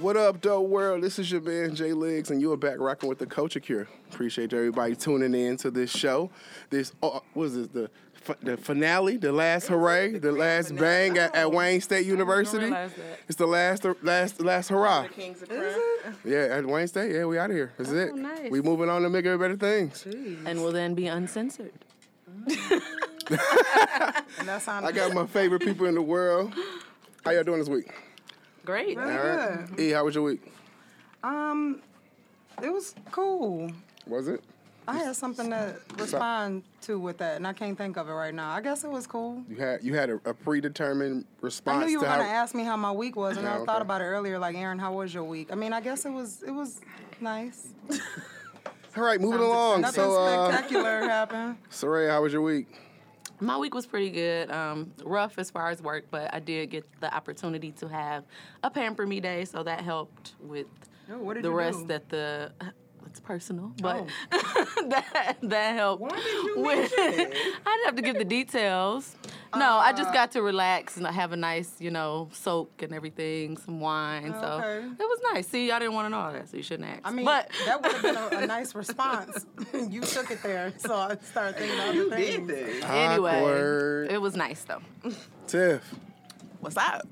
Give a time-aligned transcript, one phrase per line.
[0.00, 1.02] What up, dope world?
[1.02, 3.86] This is your man Jay Liggs, and you are back rocking with the Culture Cure.
[4.10, 6.30] Appreciate everybody tuning in to this show.
[6.70, 7.90] This uh, what is this the
[8.26, 12.64] f- the finale, the last hooray, the last bang at, at Wayne State University.
[12.64, 13.18] realize that.
[13.28, 15.06] It's the last last last hurrah.
[15.08, 15.50] Kings of
[16.24, 17.12] Yeah, at Wayne State.
[17.14, 17.72] Yeah, we out of here.
[17.76, 18.10] That's it.
[18.12, 18.50] Oh, nice.
[18.50, 20.06] We moving on to bigger, better things.
[20.06, 21.72] and will then be uncensored.
[24.38, 26.52] And that's I got my favorite people in the world.
[27.24, 27.92] How y'all doing this week?
[28.64, 28.96] Great.
[28.96, 29.66] Really All right.
[29.76, 29.80] good.
[29.80, 30.52] E, how was your week?
[31.22, 31.80] Um,
[32.62, 33.70] it was cool.
[34.06, 34.42] Was it?
[34.88, 38.34] I had something to respond to with that, and I can't think of it right
[38.34, 38.50] now.
[38.50, 39.42] I guess it was cool.
[39.48, 42.30] You had you had a, a predetermined response I knew you were to gonna how.
[42.30, 44.38] ask me how my week was, and Yeah, I thought about it earlier.
[44.38, 45.52] Like, Aaron, how was your week?
[45.52, 46.80] I mean, I guess it was it was
[47.20, 47.68] nice.
[48.96, 49.82] All right, moving along.
[49.82, 51.56] Nothing So, uh, spectacular happened.
[51.70, 52.66] Soraya, how was your week?
[53.40, 54.50] My week was pretty good.
[54.50, 58.24] Um, rough as far as work, but I did get the opportunity to have
[58.62, 60.66] a pamper me day, so that helped with
[61.10, 61.86] Oh, what did the rest do?
[61.86, 62.52] that the
[63.10, 64.84] it's personal, but oh.
[64.88, 66.00] that that helped.
[66.00, 69.16] Why did you with, I didn't have to give the details.
[69.54, 70.12] No, I just uh.
[70.12, 74.32] got to relax and have a nice, you know, soak and everything, some wine.
[74.32, 75.48] So it was nice.
[75.48, 77.00] See, I didn't want to know all that, so you shouldn't ask.
[77.04, 79.44] I mean, but that would have been a, a nice response.
[79.88, 82.84] you took it there, so I started thinking of other things.
[82.84, 84.12] anyway, Awkward.
[84.12, 84.82] it was nice though.
[85.48, 85.82] Tiff,
[86.60, 87.08] What's up?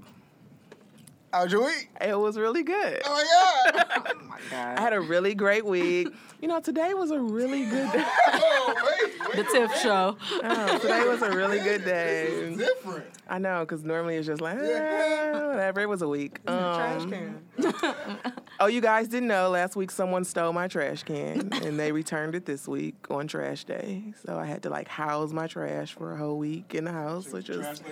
[1.33, 1.89] How's your week?
[2.01, 3.03] It was really good.
[3.05, 3.87] Oh my god!
[4.21, 4.79] oh my god!
[4.79, 6.09] I had a really great week.
[6.41, 8.05] You know, today was a really good day.
[8.29, 8.97] oh,
[9.35, 10.17] wait, The Tiff Show.
[10.45, 12.55] Oh, today was a really good day.
[12.57, 13.07] different.
[13.29, 15.81] I know, because normally it's just like, eh, whatever.
[15.81, 16.41] It was a week.
[16.45, 17.45] Trash Um, can.
[18.61, 22.37] oh, you guys didn't know last week someone stole my trash can and they returned
[22.37, 24.05] it this week on trash day.
[24.25, 27.33] So I had to like house my trash for a whole week in the house,
[27.33, 27.83] which is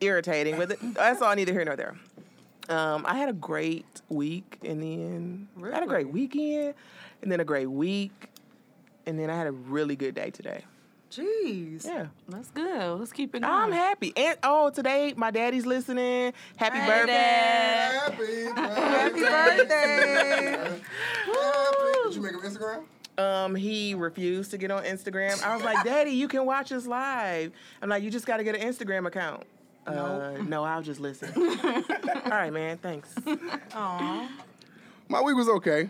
[0.00, 0.56] irritating.
[0.58, 1.96] But th- that's all neither here nor there.
[2.68, 5.72] Um, I had a great week and then end.
[5.72, 6.74] I had a great weekend
[7.22, 8.28] and then a great week.
[9.06, 10.64] And then I had a really good day today.
[11.10, 11.84] Jeez.
[11.86, 12.06] Yeah.
[12.28, 12.98] That's good.
[12.98, 13.44] Let's keep it.
[13.44, 14.12] I'm happy.
[14.16, 16.32] And oh, today my daddy's listening.
[16.56, 17.12] Happy Hey, birthday.
[17.12, 17.92] Dad.
[18.02, 18.44] Happy
[19.20, 20.80] Happy birthday.
[22.04, 22.84] Did you make an Instagram?
[23.16, 25.40] Um, he refused to get on Instagram.
[25.44, 27.52] I was like, Daddy, you can watch us live.
[27.80, 29.44] I'm like, you just got to get an Instagram account.
[29.86, 31.30] Uh, no, I'll just listen.
[31.36, 32.78] All right, man.
[32.78, 33.14] Thanks.
[33.74, 34.28] Aw.
[35.08, 35.82] My week was okay.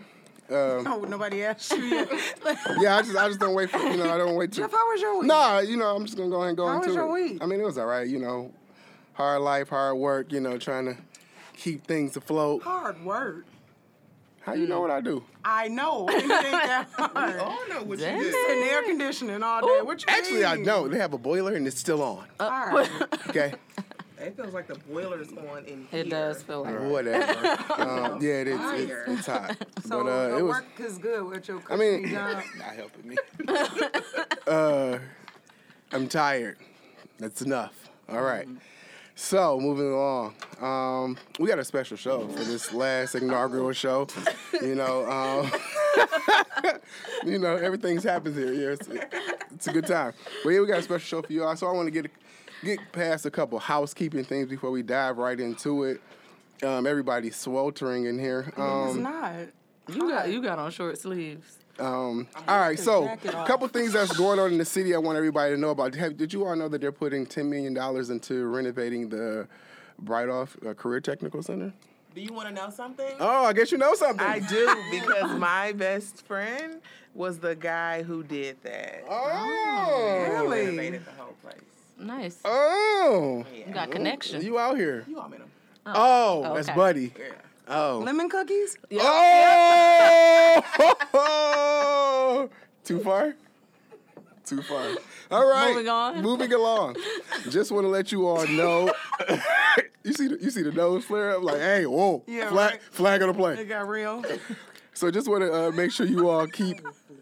[0.47, 2.09] Um, Oh, nobody asked you yet.
[2.79, 4.57] yeah, I just I just don't wait for you know I don't wait to.
[4.61, 5.27] Jeff, how was your week?
[5.27, 7.31] Nah, you know I'm just gonna go ahead and go How into was your it.
[7.31, 7.37] week?
[7.43, 8.07] I mean it was all right.
[8.07, 8.51] You know,
[9.13, 10.31] hard life, hard work.
[10.31, 10.97] You know, trying to
[11.57, 12.61] keep things afloat.
[12.61, 13.45] Hard work.
[14.41, 15.23] How you know what I do?
[15.43, 16.07] I know.
[16.07, 17.11] I didn't think that hard.
[17.15, 18.21] I know what Dang.
[18.21, 19.81] Sitting air conditioning all day.
[19.81, 22.27] What you Actually, I know they have a boiler and it's still on.
[22.39, 22.87] All right.
[23.29, 23.55] Okay,
[24.25, 25.99] It feels like the boiler's on in here.
[25.99, 27.73] It does feel like whatever.
[27.77, 28.59] um, yeah, it is.
[28.59, 29.55] It's, it's hot,
[29.87, 30.55] So but uh, your it was.
[30.55, 32.43] work is good with your I mean, cushy job.
[32.57, 33.15] not helping me.
[34.47, 34.97] uh,
[35.91, 36.57] I'm tired.
[37.19, 37.89] That's enough.
[38.09, 38.47] All right.
[39.13, 44.07] So moving along, um, we got a special show for this last inaugural show.
[44.59, 45.51] You know, um,
[47.23, 48.51] you know everything's happens here.
[48.51, 48.89] Yeah, it's,
[49.53, 50.13] it's a good time.
[50.43, 51.55] But yeah, we got a special show for you all.
[51.55, 52.11] So I want to get
[52.65, 56.01] get past a couple housekeeping things before we dive right into it.
[56.63, 58.45] Um, everybody's sweltering in here.
[58.47, 59.33] it's Um, not.
[59.87, 61.57] you got you got on short sleeves.
[61.79, 64.95] um, all right, so a couple things that's going on in the city.
[64.95, 65.93] I want everybody to know about.
[65.95, 69.47] Have, did you all know that they're putting ten million dollars into renovating the
[70.03, 71.73] Breithaupt uh, Career Technical Center?
[72.15, 73.13] Do you want to know something?
[73.19, 74.25] Oh, I guess you know something.
[74.25, 76.79] I do because my best friend
[77.13, 79.03] was the guy who did that.
[79.09, 80.65] Oh, Really?
[80.67, 81.59] Renovated the whole place.
[81.99, 82.39] Nice.
[82.45, 84.41] oh, You got connection.
[84.41, 85.05] you out here?
[85.07, 85.49] You all met him.
[85.85, 85.93] Oh.
[85.95, 86.75] Oh, oh, that's okay.
[86.75, 87.13] Buddy.
[87.17, 87.25] Yeah.
[87.67, 88.77] Oh, Lemon cookies?
[91.15, 92.49] oh,
[92.83, 93.35] too far.
[94.45, 94.85] Too far.
[95.31, 95.69] All right.
[95.73, 96.21] Moving on.
[96.21, 96.97] Moving along.
[97.49, 98.93] Just want to let you all know.
[100.03, 101.41] you see, the, you see the nose flare up.
[101.43, 102.81] Like, hey, whoa, Yeah, flag, right.
[102.91, 103.57] flag on the plane.
[103.57, 104.23] It got real.
[104.95, 106.81] So just want to uh, make sure you all keep.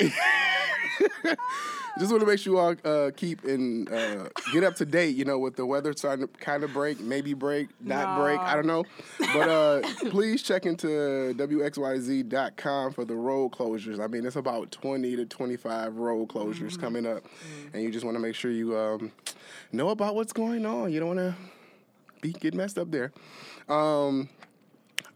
[2.00, 5.16] just want to make sure you all uh, keep and uh, get up to date.
[5.16, 8.40] You know, with the weather starting to kind of break, maybe break, not break.
[8.40, 8.86] I don't know.
[9.18, 9.82] But uh,
[10.12, 10.88] please check into
[11.36, 14.00] wxyz.com for the road closures.
[14.00, 17.24] I mean, it's about twenty to twenty-five road closures coming up,
[17.74, 19.12] and you just want to make sure you um,
[19.72, 20.92] know about what's going on.
[20.92, 21.36] You don't want to
[22.22, 23.12] be get messed up there.
[23.68, 24.30] Um,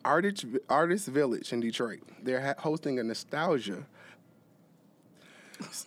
[0.07, 1.99] Artist Artist Village in Detroit.
[2.23, 3.85] They're ha- hosting a nostalgia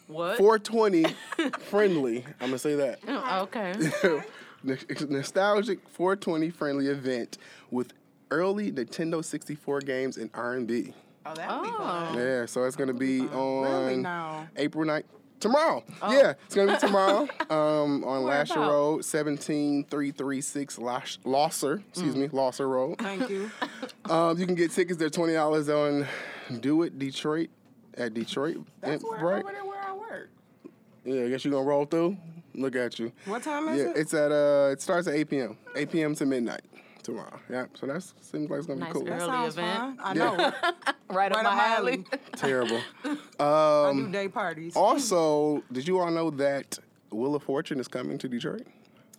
[0.06, 0.36] What?
[0.36, 1.04] 420
[1.70, 2.24] friendly.
[2.40, 2.98] I'm gonna say that.
[3.08, 3.72] Oh, okay.
[5.08, 7.38] nostalgic 420 friendly event
[7.70, 7.92] with
[8.30, 10.92] early Nintendo 64 games and R&B.
[11.26, 11.78] Oh, that would be Oh.
[11.78, 12.14] fun.
[12.18, 14.48] Yeah, so it's gonna be Really on?
[14.56, 15.04] April 9th.
[15.40, 15.82] Tomorrow.
[16.02, 18.70] Yeah, it's gonna be tomorrow um, on Lasher about?
[18.70, 22.98] Road, 17336 Los- Losser, excuse me, Losser Road.
[22.98, 23.50] Thank you.
[24.08, 24.98] Um, you can get tickets.
[24.98, 26.04] They're twenty dollars on
[26.58, 27.48] Do It Detroit
[27.96, 28.56] at Detroit.
[28.80, 29.44] That's where, right?
[29.44, 30.30] over there where I work.
[31.04, 32.16] Yeah, I guess you're gonna roll through.
[32.54, 33.12] Look at you.
[33.26, 33.96] What time is Yeah, it?
[33.98, 35.56] it's at uh, it starts at eight p.m.
[35.76, 36.16] eight p.m.
[36.16, 36.62] to midnight
[37.02, 37.38] tomorrow.
[37.50, 39.02] Yeah, so that seems like it's gonna Nice be cool.
[39.04, 39.16] girl.
[39.18, 39.78] that early sounds event.
[39.78, 39.98] fun.
[40.00, 40.36] I Yeah.
[40.36, 40.52] know.
[41.10, 41.92] Right, up Right my up my alley.
[41.92, 42.04] alley.
[42.36, 42.80] Terrible.
[43.40, 44.76] I Um, do day parties.
[44.76, 46.78] also, did you all know that
[47.10, 48.66] Wheel of Fortune is coming to Detroit?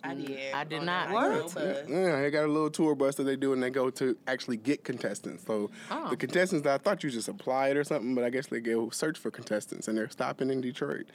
[0.04, 0.52] I did.
[0.54, 1.08] I did not.
[1.08, 1.30] the What?
[1.30, 1.78] Nitro bus.
[1.88, 4.56] Yeah, they got a little tour bus that they do, and they go to actually
[4.56, 5.44] get contestants.
[5.46, 6.08] So Oh.
[6.10, 9.18] the contestants, I thought you just applied or something, but I guess they go search
[9.18, 11.06] for contestants, and they're stopping in Detroit.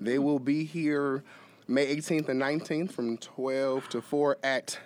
[0.00, 1.22] They will be here
[1.68, 4.78] May 18th and 19th from 12 to 4 at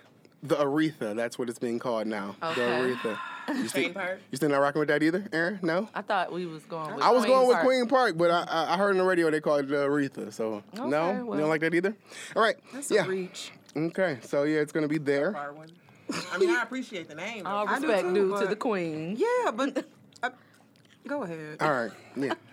[0.43, 1.15] the Aretha.
[1.15, 2.35] That's what it's being called now.
[2.43, 2.55] Okay.
[2.65, 3.19] The Aretha.
[3.47, 4.19] You still, Chene Park.
[4.29, 5.59] you still not rocking with that either, Aaron?
[5.61, 5.87] No?
[5.95, 7.67] I thought we was going with I was Queen going with Park.
[7.69, 10.33] Chene Park, but I, I I heard on the radio they called it the Aretha.
[10.33, 11.39] So no, Okay, you well.
[11.39, 11.95] don't like that either.
[12.35, 13.05] All right, That's yeah.
[13.05, 13.53] a reach.
[13.73, 15.31] Okay, so yeah, it's gonna be there.
[15.31, 15.69] Far one.
[16.33, 17.45] I mean, I appreciate the name.
[17.45, 17.49] though.
[17.49, 19.15] All I do respect too, due to but- the queen.
[19.17, 19.85] Yeah, but
[20.21, 20.29] uh,
[21.07, 21.55] go ahead.
[21.61, 21.91] All right.
[22.17, 22.33] Yeah.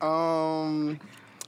[0.00, 1.00] Um,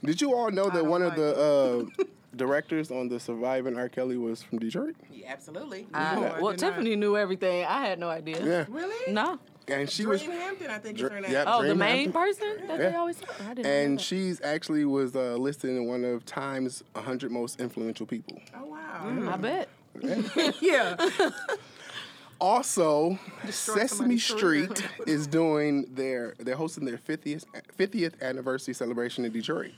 [0.05, 2.05] did you all know that one of the uh,
[2.37, 3.89] directors on the Surviving R.
[3.89, 4.97] Kelly was from Detroit?
[5.11, 5.87] Yeah, absolutely.
[5.93, 6.71] I- No, well, did not.
[6.71, 7.65] Tiffany knew everything.
[7.65, 8.45] I had no idea.
[8.45, 8.65] Yeah.
[8.69, 9.13] Really?
[9.13, 9.39] No.
[9.69, 11.31] And she Dream was, Hampton, I think is Dr- her name.
[11.31, 11.47] yep.
[11.49, 12.13] Oh, the main Hampton.
[12.13, 13.41] person that they always talk.
[13.43, 14.03] I didn't and that.
[14.03, 18.41] she's actually was uh, listed in one of Time's 100 most influential people.
[18.57, 19.03] Oh wow.
[19.05, 19.33] Mm.
[19.33, 19.69] I bet.
[20.61, 20.97] yeah.
[22.41, 27.45] Also, Destroy Sesame Street is doing their they're hosting their 50th
[27.79, 29.73] 50th anniversary celebration in Detroit.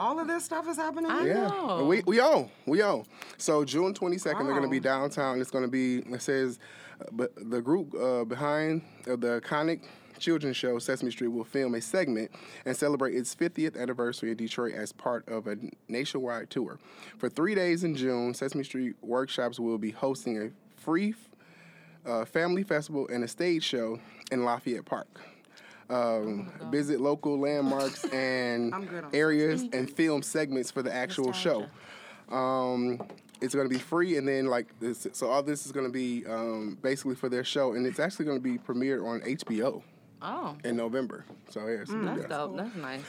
[0.00, 1.10] All of this stuff is happening.
[1.10, 1.26] I?
[1.26, 1.84] Yeah, know.
[1.84, 3.04] we we own we own.
[3.36, 5.42] So June twenty second, they're going to be downtown.
[5.42, 6.58] It's going to be it says,
[7.02, 9.82] uh, but the group uh, behind uh, the iconic
[10.18, 12.30] children's show Sesame Street will film a segment
[12.64, 15.56] and celebrate its 50th anniversary in Detroit as part of a
[15.88, 16.78] nationwide tour.
[17.18, 20.50] For three days in June, Sesame Street Workshops will be hosting a
[20.80, 21.14] free
[22.06, 24.00] uh, family festival and a stage show
[24.32, 25.20] in Lafayette Park.
[25.90, 31.32] Um, visit local landmarks and I'm good on areas and film segments for the actual
[31.32, 31.66] show.
[32.30, 33.00] Um,
[33.40, 35.92] it's going to be free, and then like this, so all this is going to
[35.92, 39.82] be um, basically for their show, and it's actually going to be premiered on HBO
[40.22, 40.56] Oh.
[40.64, 41.24] in November.
[41.48, 42.26] So yeah, so, That's yeah.
[42.28, 42.56] dope.
[42.56, 43.00] That's nice.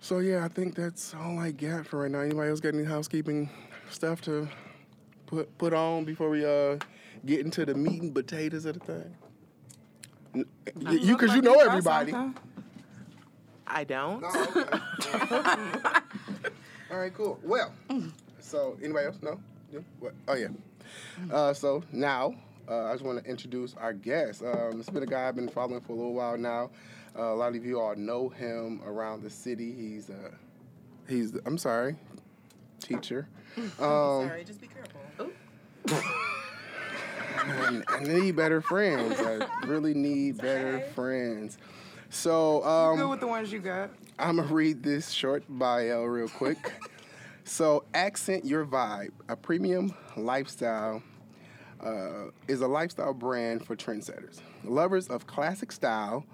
[0.00, 2.20] so yeah, I think that's all I got for right now.
[2.20, 3.50] Anybody else got any housekeeping
[3.90, 4.48] stuff to
[5.26, 6.78] put put on before we uh
[7.26, 9.14] get into the meat and potatoes of the thing?
[10.36, 10.44] N-
[10.82, 12.12] y- You, because you know everybody.
[13.66, 14.22] I don't.
[16.90, 17.38] All right, cool.
[17.42, 17.72] Well,
[18.38, 19.18] so anybody else?
[19.22, 19.40] No?
[19.72, 19.80] Yeah?
[20.00, 20.14] What?
[20.28, 20.48] Oh yeah.
[21.32, 22.34] Uh, so now
[22.68, 24.42] uh, I just want to introduce our guest.
[24.42, 26.70] Um, it's been a guy I've been following for a little while now.
[27.18, 29.72] Uh, a lot of you all know him around the city.
[29.72, 30.30] He's uh,
[31.08, 31.96] he's I'm sorry,
[32.80, 33.26] teacher.
[33.56, 33.72] Um,
[34.28, 35.30] Sorry, just be careful.
[37.46, 39.18] I, I need better friends.
[39.20, 41.58] I really need better friends.
[42.10, 43.90] So um, Good with the ones you got.
[44.18, 46.72] I'm gonna read this short bio real quick.
[47.44, 51.02] so, Accent Your Vibe, a premium lifestyle,
[51.84, 56.24] uh, is a lifestyle brand for trendsetters, lovers of classic style,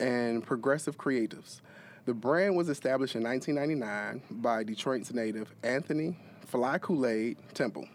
[0.00, 1.60] and progressive creatives.
[2.06, 7.86] The brand was established in 1999 by Detroit's native Anthony Fly Koolade Temple,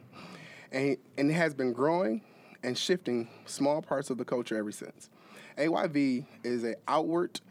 [0.72, 2.22] and, and it has been growing
[2.63, 5.10] and shifting small parts of the culture ever since.
[5.58, 7.41] AYV is an outward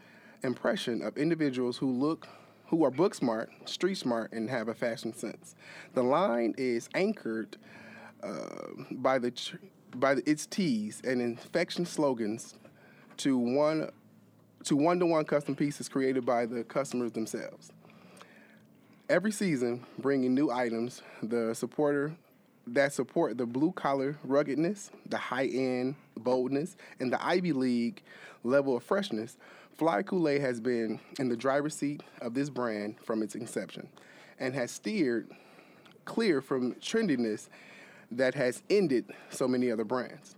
[0.43, 2.27] impression of individuals who look
[2.67, 5.55] who are book smart, street smart, and have a fashion sense.
[5.93, 7.57] The line is anchored
[8.23, 9.57] uh, by the tr-
[9.95, 12.55] by the, its tees and infection slogans
[13.17, 13.89] to one
[14.63, 17.73] to one to one custom pieces created by the customers themselves.
[19.09, 22.15] Every season, bringing new items, the supporter
[22.67, 28.01] that support the blue collar ruggedness, the high end boldness, and the Ivy League
[28.43, 29.37] level of freshness,
[29.77, 33.87] Fly Koolade has been in the driver's seat of this brand from its inception
[34.39, 35.29] and has steered
[36.05, 37.47] clear from trendiness
[38.11, 40.35] that has ended so many other brands.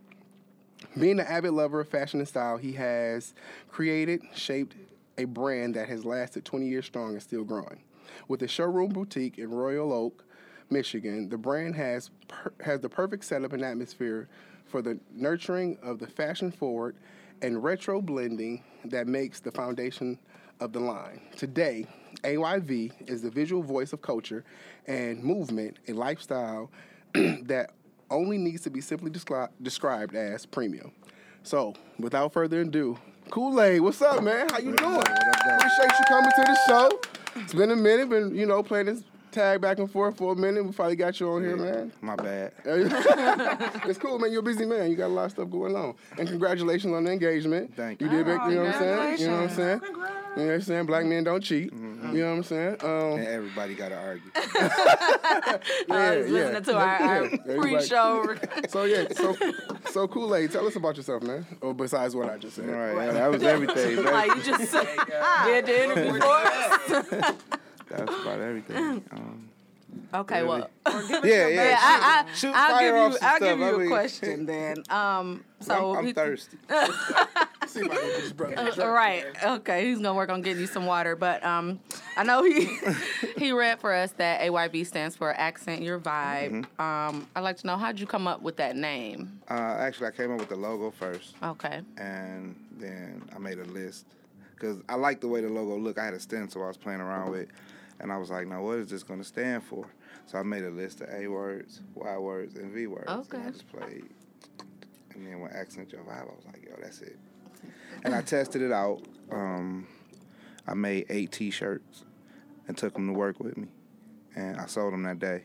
[0.98, 3.34] Being an avid lover of fashion and style, he has
[3.70, 4.76] created, shaped
[5.18, 7.82] a brand that has lasted 20 years strong and still growing.
[8.28, 10.24] With a showroom boutique in Royal Oak,
[10.74, 14.28] Michigan, the brand has per- has the perfect setup and atmosphere
[14.66, 16.96] for the nurturing of the fashion forward
[17.42, 20.18] and retro blending that makes the foundation
[20.60, 21.22] of the line.
[21.38, 21.86] Today,
[22.24, 24.44] AYV is the visual voice of culture
[24.88, 26.72] and movement, a lifestyle
[27.14, 27.72] that
[28.10, 30.92] only needs to be simply descri- described as premium.
[31.44, 32.98] So, without further ado,
[33.30, 34.48] Koolade, what's up, man?
[34.50, 34.98] How you doing?
[35.00, 37.00] Appreciate you coming to the show.
[37.36, 39.04] It's been a minute, been you know playing this
[39.34, 40.64] tag back and forth for a minute.
[40.66, 41.92] We finally got you on here, man.
[42.02, 42.54] My bad.
[42.66, 44.32] it's cool, man.
[44.32, 44.90] You're a busy man.
[44.90, 45.96] You got a lot of stuff going on.
[46.18, 47.76] And congratulations on the engagement.
[47.76, 48.10] Thank you.
[48.10, 48.18] you.
[48.18, 49.20] did make, you know what I'm saying?
[49.20, 49.80] You know what I'm saying?
[49.80, 50.14] Congrats.
[50.36, 50.86] You know what I'm saying?
[50.86, 51.72] Black men don't cheat.
[51.74, 52.78] You know what I'm saying?
[52.82, 54.32] Um, And everybody got to argue.
[54.36, 55.60] I
[56.18, 57.38] was yeah, listening to our, our yeah.
[57.60, 58.36] Pre-show.
[58.70, 59.34] So yeah, so
[59.92, 61.46] so Koolade, tell us about yourself, man.
[61.62, 62.70] Or besides what I just said.
[62.70, 63.98] All right, yeah, that was everything.
[63.98, 64.72] That, like you just
[65.46, 67.36] did the interview for us.
[67.98, 69.04] That was about everything.
[69.12, 69.50] Um,
[70.12, 71.48] Okay, well, yeah, yeah.
[71.50, 73.40] yeah, I, I, Shoot I'll give you, I'll stuff.
[73.40, 74.78] give you I a question then.
[74.90, 76.58] Um, so I'm, I'm thirsty.
[77.68, 79.26] See if I can get this brother Uh, right.
[79.44, 79.88] Okay.
[79.88, 81.80] He's gonna work on getting you some water, but um,
[82.18, 82.76] I know he
[83.38, 86.66] he read for us that AYV stands for Accent Your Vibe.
[86.66, 86.82] Mm-hmm.
[86.82, 89.40] Um, I'd like to know how'd you come up with that name?
[89.48, 91.82] Uh, actually, I came up with the logo first, Okay.
[91.98, 94.08] and then I made a list
[94.56, 96.00] because I liked the way the logo looked.
[96.00, 97.50] I had a stencil I was playing around with,
[98.04, 99.88] and I was like, "Now, what is this going to stand for?"
[100.28, 103.10] So I made a list of A words, Y words, and V words.
[103.10, 103.38] Okay.
[103.38, 104.10] And I just played,
[105.16, 107.18] and then when accent your vibe, I was like, "Yo, that's it."
[108.04, 109.02] And I tested it out.
[109.32, 109.88] Um,
[110.68, 112.04] I made eight T-shirts
[112.68, 113.68] and took them to work with me,
[114.36, 115.44] and I sold them that day.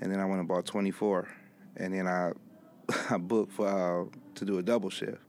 [0.00, 1.26] And then I went and bought 24,
[1.78, 2.32] and then I
[3.10, 5.22] I booked for uh, to do a double shift,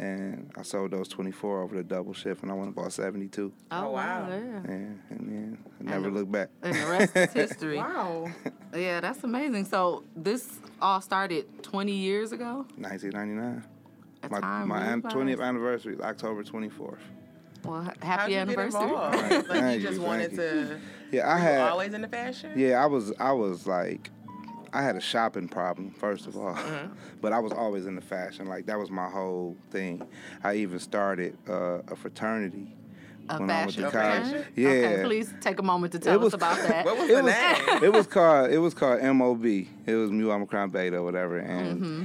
[0.00, 3.52] and I sold those 24 over the double shift, and I went and bought 72,
[3.70, 4.26] Oh, oh wow.
[4.28, 4.34] Yeah.
[4.36, 6.48] and, and then I never the- looked back.
[6.62, 7.76] And the rest is history.
[7.90, 8.30] Wow.
[8.74, 9.64] Yeah, that's amazing.
[9.66, 12.66] So this all started 20 years ago.
[12.76, 13.64] 1999.
[14.22, 16.98] A My time my really 20th anniversary is October 24th.
[17.64, 18.82] Well, ha- How'd happy you get anniversary.
[18.82, 19.18] involved?
[19.18, 20.36] Thank Like you you, just thank wanted you.
[20.38, 20.80] to.
[21.12, 22.52] Yeah, I you had always into fashion.
[22.56, 24.10] Yeah, I was I was like
[24.72, 26.56] I had a shopping problem first of all,
[27.20, 28.46] but I was always into fashion.
[28.46, 30.02] Like that was my whole thing.
[30.44, 32.74] I even started uh, a fraternity
[33.28, 34.22] A when I went to fashion college.
[34.28, 34.50] fraternity?
[34.62, 36.84] Yeah, Okay, please take a moment to tell was- us about that.
[36.84, 37.82] What was It the was name?
[37.84, 39.44] it was called it was called MOB.
[39.46, 42.04] It was Mu Omicron Beta or whatever, and Mm-hmm.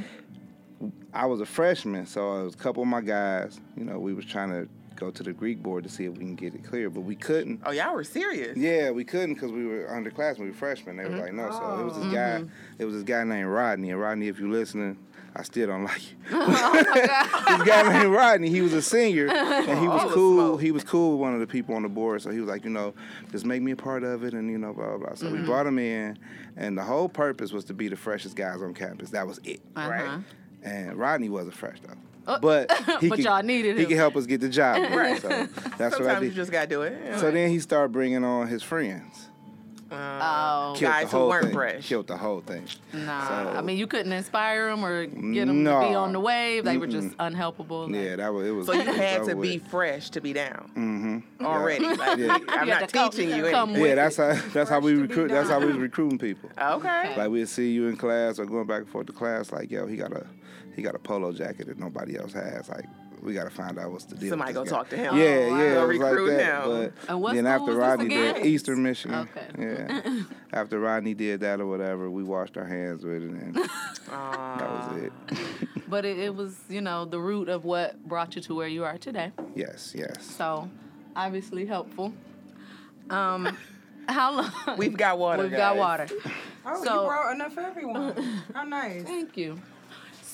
[1.14, 3.60] I was a freshman, so it was a couple of my guys.
[3.78, 6.20] You know, we was trying to go to the Greek board to see if we
[6.20, 7.62] can get it clear, but we couldn't.
[7.66, 8.58] Oh, y'all were serious.
[8.58, 10.40] Yeah, we couldn't because we were underclassmen.
[10.40, 10.98] We were freshmen.
[10.98, 11.52] They were like, no.
[11.52, 12.44] So it was this guy.
[12.80, 13.92] It was this guy named Rodney.
[13.92, 14.98] And Rodney, if you're listening,
[15.36, 16.16] I still don't like you.
[16.30, 18.50] this guy named Rodney.
[18.50, 20.58] He was a senior, and he was All the cool.
[20.58, 22.22] He was cool with one of the people on the board.
[22.22, 22.94] So he was like, you know,
[23.32, 24.98] just make me a part of it, and you know, blah blah.
[24.98, 25.14] blah.
[25.16, 26.18] So we brought him in,
[26.56, 29.10] and the whole purpose was to be the freshest guys on campus.
[29.10, 29.90] That was it, Uh-huh.
[29.90, 30.20] right?
[30.64, 31.94] And Rodney wasn't fresh though.
[32.28, 33.90] Uh, But he but could, y'all needed he him.
[33.90, 34.78] could help us get the job.
[34.82, 34.98] done.
[34.98, 35.22] Right.
[35.22, 35.48] So that's
[35.80, 36.26] what I Sometimes did.
[36.28, 37.20] you just gotta do it.
[37.20, 39.30] So then he started bringing on his friends.
[39.92, 41.54] Oh, Killed Guys the who whole weren't thing.
[41.54, 41.88] fresh.
[41.88, 42.66] Killed the whole thing.
[42.92, 43.28] nah.
[43.28, 46.00] So- I mean, you couldn't inspire them or get them to be No.
[46.00, 46.66] on the wave.
[46.66, 47.86] They were just unhelpable.
[47.90, 48.66] Like, Yeah, that was it was.
[48.66, 49.68] So you it was had to over be with.
[49.70, 51.46] fresh to be down mm-hmm.
[51.46, 51.86] already.
[51.88, 52.34] Like, Yeah.
[52.50, 53.82] I'm You had not to come- teaching you come anything.
[53.84, 55.28] with Yeah, that's how that's how we Fresh to be recruit.
[55.30, 56.50] That's how we was recruiting people.
[56.60, 57.14] Okay.
[57.16, 59.52] Like we'd see you in class or going back and forth to class.
[59.52, 60.26] Like yo, he got a
[60.76, 62.68] he got a polo jacket that nobody else has.
[62.70, 62.86] Like
[63.22, 64.30] we got to find out what's the deal.
[64.30, 64.78] Somebody with go this guy.
[64.78, 65.18] talk to him.
[65.18, 66.66] Yeah, Oh, yeah, Go it was like that.
[66.84, 66.94] him.
[67.10, 69.30] And what then school after was this Rodney did Eastern Michigan.
[69.36, 69.48] Okay.
[69.58, 70.24] Yeah.
[70.54, 73.70] after Rodney did that or whatever, we washed our hands with it, and that
[74.10, 75.14] was it.
[75.88, 78.84] But it, it was, you know, the root of what brought you to where you
[78.84, 79.32] are today.
[79.56, 80.26] yes, yes.
[80.26, 80.68] So,
[81.16, 82.12] obviously helpful.
[83.12, 83.56] Um,
[84.10, 84.52] how long?
[84.78, 85.44] We've got water.
[85.44, 86.08] We've got water.
[86.66, 88.14] Oh, So- you brought enough for everyone.
[88.54, 89.04] How nice.
[89.04, 89.62] Thank you.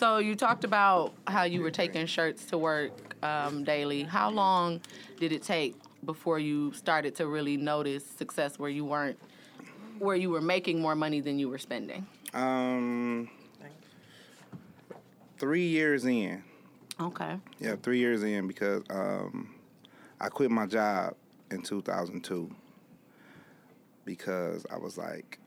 [0.02, 4.02] So you talked about how you were taking shirts to work um, daily.
[4.02, 4.82] How long
[5.20, 9.20] did it take before you started to really notice success where you weren't,
[10.00, 12.08] where you were making more money than you were spending?
[12.34, 13.30] Um,
[15.38, 16.42] three years in.
[17.00, 17.38] Okay.
[17.60, 19.54] Yeah, three years in because um,
[20.20, 21.14] I quit my job
[21.52, 22.50] in 2002
[24.06, 25.38] because I was like,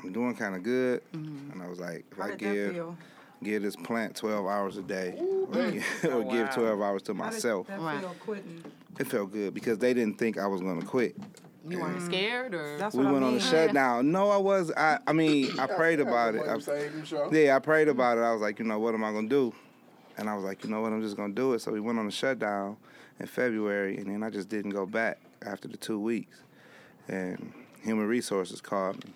[0.00, 2.74] I'm doing kind of good, and I was like, if How I did that give
[2.74, 2.98] feel?
[3.42, 5.18] Give this plant 12 hours a day,
[5.52, 6.54] or, give, or Oh, give wow.
[6.54, 8.00] 12 hours to How did myself, that Right.
[8.00, 8.64] feel quitting?
[8.98, 11.16] it felt good because they didn't think I was gonna quit.
[11.66, 12.06] You weren't mm.
[12.06, 14.12] scared, or That's We what went I on a shutdown.
[14.12, 14.70] No, I was.
[14.76, 14.98] I.
[15.06, 16.42] I mean, I prayed about it.
[16.42, 18.20] I, I, Yeah, I prayed about it.
[18.20, 19.54] I was like, you know, what am I gonna do?
[20.18, 21.60] And I was like, you know what, I'm just gonna do it.
[21.60, 22.76] So we went on a shutdown
[23.18, 26.36] in February, and then I just didn't go back after the two weeks.
[27.08, 29.12] And Human Resources called me,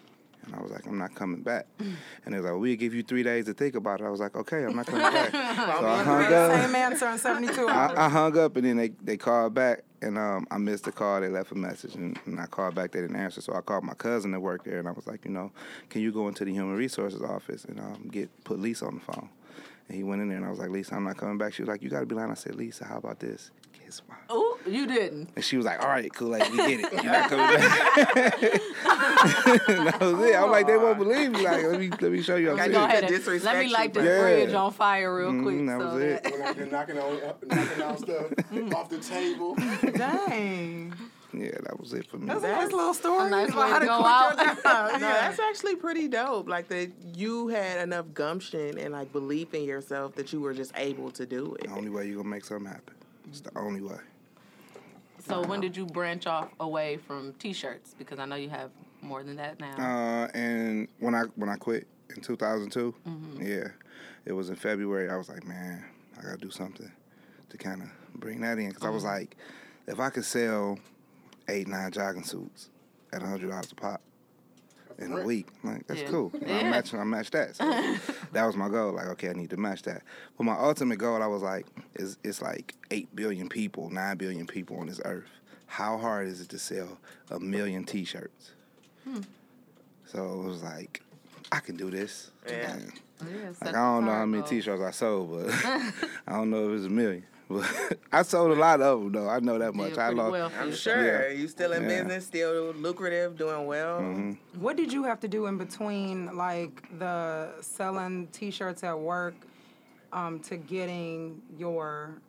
[0.48, 1.66] and I was like, I'm not coming back.
[1.78, 4.04] And they was like, we'll give you three days to think about it.
[4.04, 5.30] I was like, okay, I'm not coming back.
[5.30, 6.60] so I hung up.
[6.62, 7.98] Same answer in 72 hours.
[7.98, 10.92] I, I hung up, and then they, they called back, and um, I missed the
[10.92, 11.20] call.
[11.20, 12.92] They left a message, and, and I called back.
[12.92, 15.24] They didn't answer, so I called my cousin that worked there, and I was like,
[15.24, 15.52] you know,
[15.90, 19.12] can you go into the human resources office and um, get put Lisa on the
[19.12, 19.28] phone?
[19.88, 21.54] And he went in there, and I was like, Lisa, I'm not coming back.
[21.54, 22.30] She was like, you got to be lying.
[22.30, 23.50] I said, Lisa, how about this?
[23.88, 24.18] Guess what?
[24.28, 25.30] Oh, you didn't.
[25.34, 26.92] And she was like, all right, cool, like, we get it.
[27.02, 28.38] You're not coming back.
[28.42, 30.36] that was it.
[30.36, 31.40] I'm like, they won't believe me.
[31.42, 32.50] Like, let me, let me show you.
[32.50, 32.72] I'm Gotta.
[32.72, 34.20] Go ahead and let me light this bro.
[34.20, 35.66] bridge on fire real Mhm, quick.
[35.66, 36.22] that so was it.
[36.22, 38.26] that- they're knocking on, knocking out stuff
[38.74, 39.54] off the table.
[39.96, 40.92] Dang.
[41.32, 42.26] Yeah, that was it for me.
[42.26, 43.26] That's a nice little story.
[43.26, 44.36] A nice about way how to go out.
[44.64, 44.98] No, Yeah.
[44.98, 46.48] that's actually pretty dope.
[46.48, 50.72] Like that you had enough gumption and like belief in yourself that you were just
[50.76, 51.68] able to do it.
[51.68, 52.94] The only way you're going to make something happen.
[53.28, 53.96] It's the only way.
[55.26, 57.94] So when did you branch off away from t-shirts?
[57.98, 58.70] Because I know you have
[59.02, 59.76] more than that now.
[59.78, 63.42] Uh, and when I when I quit in 2002, Mm-hmm.
[63.46, 63.68] yeah,
[64.24, 65.10] it was in February.
[65.10, 65.84] I was like, man,
[66.18, 66.90] I gotta do something
[67.50, 69.12] to kind of bring that in because I was Mm-hmm.
[69.12, 69.36] like,
[69.86, 70.78] if I could sell
[71.48, 72.70] eight nine jogging suits
[73.12, 74.00] at hundred dollars a pop
[74.98, 76.08] in a week, like that's Yeah.
[76.08, 76.30] cool.
[76.34, 76.58] You know, Yeah.
[76.60, 77.56] I match I match that.
[77.56, 77.64] So
[78.32, 78.92] that was my goal.
[78.92, 80.02] Like, okay, I need to match that.
[80.36, 84.46] But my ultimate goal, I was like, is it's like eight billion people, nine billion
[84.46, 85.28] people on this earth.
[85.66, 86.98] How hard is it to sell
[87.30, 88.52] a million T-shirts?
[89.04, 89.20] Hmm.
[90.06, 91.02] So it was like,
[91.52, 92.30] I can do this.
[92.46, 92.76] Yeah.
[93.20, 94.50] Yeah, like I don't know how many goal.
[94.50, 95.54] T-shirts I sold, but
[96.26, 97.24] I don't know if it's a million.
[97.48, 99.28] But I sold a lot of them though.
[99.28, 99.92] I know that much.
[99.98, 100.32] I pretty lost.
[100.32, 101.28] well I'm sure Yeah.
[101.34, 101.88] you still in Yeah.
[101.88, 104.00] business, still lucrative, doing well.
[104.02, 109.34] hmm What did you have to do in between, like the selling T-shirts at work,
[110.12, 112.20] um, to getting your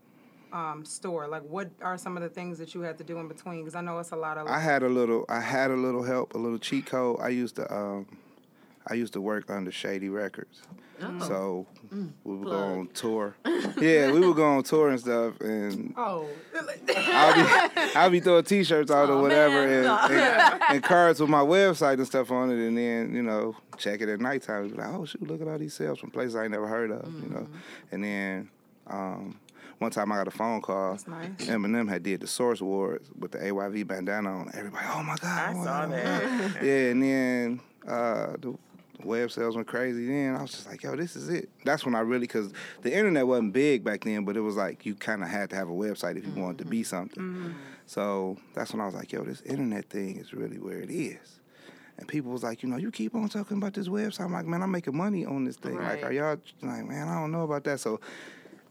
[0.52, 1.28] um, store?
[1.28, 3.60] Like, what are some of the things that you had to do in between?
[3.60, 4.48] Because I know it's a lot of.
[4.48, 5.26] I had a little.
[5.30, 7.20] I had a little help, a little cheat code.
[7.22, 7.72] I used to.
[7.74, 8.08] Um,
[8.90, 10.62] I used to work under Shady Records,
[11.02, 11.20] Oh.
[11.20, 12.78] so we would go Plug.
[12.78, 13.36] on tour.
[13.80, 16.28] yeah, we would go on tour and stuff, and oh,
[16.98, 21.42] I'll be I'll be throwing T-shirts out or whatever, and, and, and cards with my
[21.42, 24.68] website and stuff on it, and then you know check it at nighttime.
[24.70, 26.92] Be like, oh shoot, look at all these sales from places I ain't never heard
[26.92, 27.48] of, you know.
[27.92, 28.50] And then
[28.88, 29.40] um,
[29.78, 30.92] one time I got a phone call.
[30.92, 31.30] That's nice.
[31.48, 34.52] Eminem had did the Source Awards with the AYV bandana on.
[34.54, 35.56] Everybody, oh my god!
[35.56, 36.24] I oh saw that.
[36.64, 38.58] Yeah, and then uh, the
[39.04, 40.08] web sales went crazy.
[40.08, 41.50] Then I was just like, yo, this is it.
[41.66, 44.86] That's when I really, because the internet wasn't big back then, but it was like
[44.86, 46.86] you kind of had to have a website if you wanted to be mm-hmm.
[46.86, 47.24] something.
[47.24, 47.52] Mm-hmm.
[47.86, 51.40] So that's when I was like, yo, this internet thing is really where it is.
[51.98, 54.22] And people was like, you know, you keep on talking about this website.
[54.22, 55.76] I'm like, man, I'm making money on this thing.
[55.76, 57.82] Like, are y'all like, man, I don't know about that.
[57.82, 58.00] So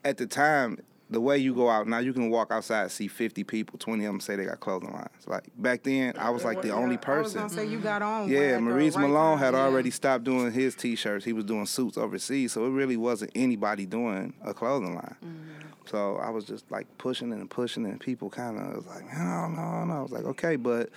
[0.05, 0.79] at the time,
[1.11, 4.13] the way you go out now, you can walk outside, see 50 people, 20 of
[4.13, 5.09] them say they got clothing lines.
[5.27, 7.41] Like back then, I was like the only person.
[7.41, 8.29] I was gonna say you got on.
[8.29, 9.61] Yeah, Maurice right Malone had Yeah.
[9.61, 11.25] already stopped doing his T-shirts.
[11.25, 15.17] He was doing suits overseas, so it really wasn't anybody doing a clothing line.
[15.25, 15.45] Mm-hmm.
[15.87, 19.49] So I was just like pushing and pushing, and people kind of was like, no,
[19.49, 19.93] no, no.
[19.95, 19.97] I.
[19.99, 20.91] I was like, okay, but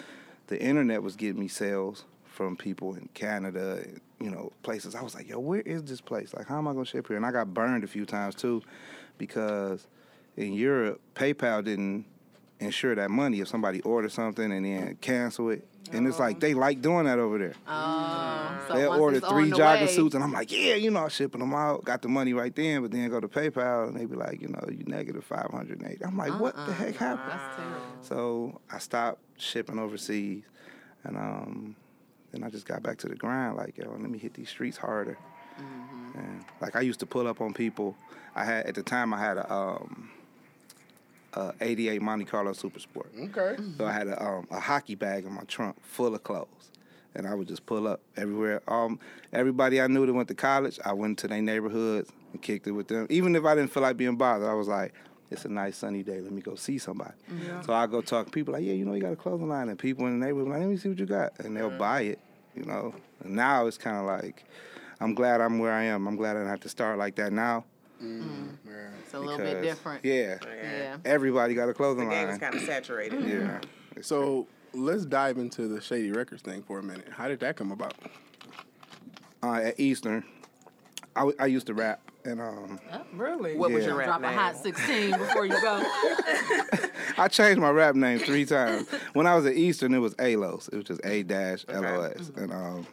[0.48, 3.86] the internet was getting me sales from people in Canada,
[4.20, 4.94] you know, places.
[4.96, 6.34] I was like, yo, where is this place?
[6.34, 7.16] Like, how am I gonna ship here?
[7.16, 8.62] And I got burned a few times too,
[9.18, 9.88] because
[10.38, 12.06] in Europe, PayPal didn't
[12.60, 15.68] insure that money if somebody ordered something and then cancel it.
[15.92, 17.54] And it's like they like doing that over there.
[17.68, 21.04] Oh, so once order three the jogging way- suits, and I'm like, yeah, you know,
[21.04, 21.84] I'm shipping them out.
[21.84, 24.48] Got the money right then, but then go to PayPal, and they be like, you
[24.48, 26.06] know, you negative 580.
[26.06, 27.32] I'm like, what the heck happened?
[27.32, 27.82] That's terrible.
[28.02, 30.44] So I stopped shipping overseas,
[31.04, 31.76] and um,
[32.32, 33.58] then I just got back to the grind.
[33.58, 35.18] Like, yo, let me hit these streets harder.
[36.16, 37.96] And like I used to pull up on people.
[38.36, 40.10] I had at the time I had a um,
[41.34, 43.12] a 88 Monte Carlo Super Sport.
[43.20, 43.56] Okay.
[43.78, 46.72] So I had a, um, a hockey bag in my trunk full of clothes.
[47.14, 48.62] And I would just pull up everywhere.
[48.70, 48.98] Um,
[49.34, 52.72] everybody I knew that went to college, I went to their neighborhoods and kicked it
[52.72, 53.06] with them.
[53.10, 54.94] Even if I didn't feel like being bothered, I was like,
[55.30, 56.22] it's a nice sunny day.
[56.22, 57.14] Let me go see somebody.
[57.66, 59.68] So I go talk to people like, yeah, you know, you got a clothing line.
[59.70, 61.38] And people in the neighborhood like, let me see what you got.
[61.40, 62.20] And they'll buy it,
[62.56, 62.94] you know.
[63.24, 64.46] And now it's kind of like,
[65.00, 66.08] I'm glad I'm where I am.
[66.08, 67.66] I'm glad I don't have to start like that now.
[68.02, 70.04] It's a little bit different.
[70.06, 70.38] Yeah.
[70.64, 70.98] Yeah.
[71.06, 72.10] Everybody got a clothing line.
[72.10, 72.34] The game line.
[72.36, 73.24] is kind of saturated.
[73.28, 73.60] Yeah.
[73.96, 77.08] It's So let's dive into the Shady Records thing for a minute.
[77.12, 77.94] How did that come about?
[79.44, 80.24] uh, at Eastern,
[81.16, 82.80] I, w- I used to rap, and um,
[83.14, 83.58] Really?
[83.58, 84.32] What was your rap Drop name?
[84.32, 85.82] a hot 16 before you go.
[87.18, 88.88] I changed my rap name three times.
[89.14, 90.70] When I was at Eastern, it was ALOS.
[90.72, 92.88] It was just A dash L O S, and um,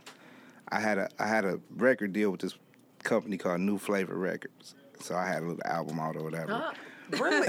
[0.70, 2.56] I had a I had a record deal with this
[3.04, 4.74] company called New Flavor Records.
[5.00, 6.72] So I had a little album out or whatever.
[7.10, 7.48] Really?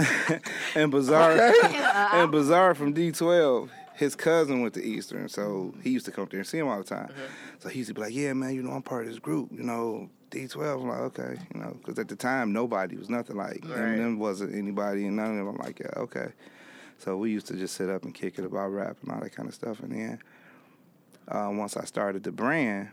[0.73, 1.31] and Bizarre
[2.13, 6.29] and Bizarre from D12, his cousin went to Eastern, so he used to come up
[6.29, 7.11] there and see him all the time.
[7.57, 9.49] So he used to be like, "Yeah, man, you know, I'm part of this group.
[9.51, 13.35] You know, D12." I'm like, "Okay," you know, because at the time nobody was nothing
[13.35, 13.79] like Right.
[13.79, 15.47] Eminem wasn't anybody, and none of them.
[15.49, 16.29] I'm like, "Yeah, okay."
[16.97, 19.35] So we used to just sit up and kick it about rap and all that
[19.35, 19.81] kind of stuff.
[19.81, 20.19] And then
[21.27, 22.91] uh, once I started the brand,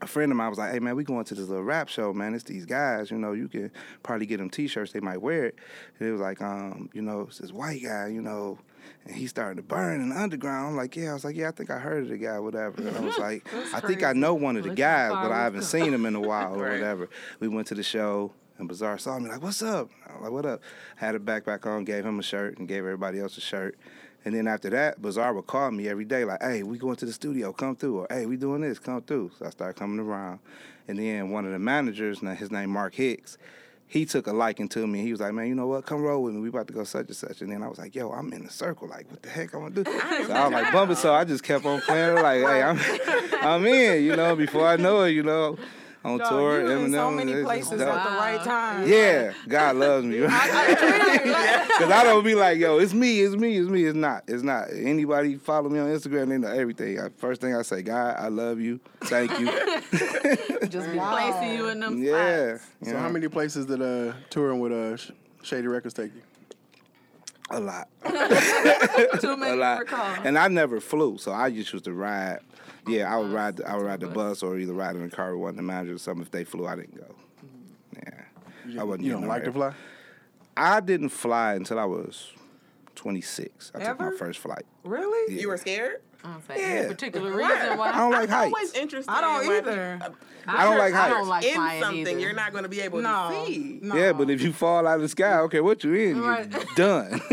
[0.00, 2.12] a friend of mine was like, "Hey man, we going to this little rap show,
[2.12, 2.34] man.
[2.34, 3.32] It's these guys, you know.
[3.32, 3.70] You can
[4.02, 4.92] probably get them T-shirts.
[4.92, 5.56] They might wear it."
[5.98, 8.58] And it was like, um, you know, it's this white guy, you know,
[9.04, 10.68] and he started to burn in the underground.
[10.68, 11.10] I'm like, yeah.
[11.10, 12.76] I was like, yeah, I think I heard of the guy, whatever.
[12.86, 15.62] And I was like, I think I know one of the guys, but I haven't
[15.62, 16.72] seen him in a while or Right.
[16.80, 17.08] whatever.
[17.40, 18.32] We went to the show.
[18.58, 20.60] And Bizarre saw me like, "What's up?" I'm like, "What up?"
[20.96, 23.78] Had a backpack on, gave him a shirt, and gave everybody else a shirt.
[24.28, 27.06] And then after that, Bizarre would call me every day, like, "Hey, we going to
[27.06, 29.98] the studio, come through," or "Hey, we doing this, come through." So I started coming
[29.98, 30.40] around,
[30.86, 33.38] and then one of the managers, now his name Mark Hicks,
[33.86, 35.00] he took a liking to me.
[35.00, 35.86] He was like, "Man, you know what?
[35.86, 36.42] Come roll with me.
[36.42, 38.44] We about to go such and such." And then I was like, "Yo, I'm in
[38.44, 38.86] the circle.
[38.86, 39.92] Like, what the heck I'm gonna do?" So
[40.34, 40.96] I was like, bumping.
[40.96, 42.16] So I just kept on playing.
[42.16, 42.78] Like, hey, I'm,
[43.40, 44.04] I'm in.
[44.04, 45.56] You know, before I know it, you know,
[46.04, 46.60] on Dog, tour.
[46.60, 48.88] you in so many places at the right time.
[48.88, 50.20] Yeah, God loves me.
[51.78, 53.84] Because I don't be like, yo, it's me, it's me, it's me.
[53.84, 54.24] It's not.
[54.26, 54.68] It's not.
[54.72, 56.98] Anybody follow me on Instagram, they know everything.
[56.98, 58.80] I, first thing I say, God, I love you.
[59.02, 59.46] Thank you.
[60.68, 62.56] Just be placing you in them yeah.
[62.56, 62.70] spots.
[62.82, 63.00] So yeah.
[63.00, 64.96] how many places did uh touring with uh
[65.42, 66.22] Shady Records take you?
[67.50, 67.88] A lot.
[69.20, 69.86] Too A many to lot.
[70.24, 72.40] And I never flew, so I just used to ride.
[72.88, 73.56] Yeah, I would ride.
[73.56, 75.56] The, I would ride the bus or either ride in the car with one of
[75.56, 76.22] the managers or something.
[76.22, 77.14] If they flew, I didn't go.
[77.44, 78.70] Mm-hmm.
[78.72, 79.04] Yeah, I wasn't.
[79.04, 79.72] You don't like to fly?
[80.56, 82.32] I didn't fly until I was
[82.96, 83.72] 26.
[83.74, 84.16] I took my Ever?
[84.16, 84.64] first flight.
[84.84, 85.34] Really?
[85.34, 85.40] Yeah.
[85.42, 86.02] You were scared?
[86.24, 86.66] I don't say Yeah.
[86.80, 87.90] any particular reason why.
[87.90, 88.54] I don't like I'm heights.
[88.54, 89.10] always interested.
[89.10, 89.98] I don't either.
[90.02, 90.16] people-
[90.50, 91.14] I don't like I heights.
[91.14, 92.18] don't like in something either.
[92.18, 93.28] you're not going to be able No.
[93.30, 93.78] to see.
[93.82, 93.94] no.
[93.94, 96.20] Yeah, but if you fall out of the sky, okay, what you in?
[96.22, 96.50] Right.
[96.50, 97.20] You're done.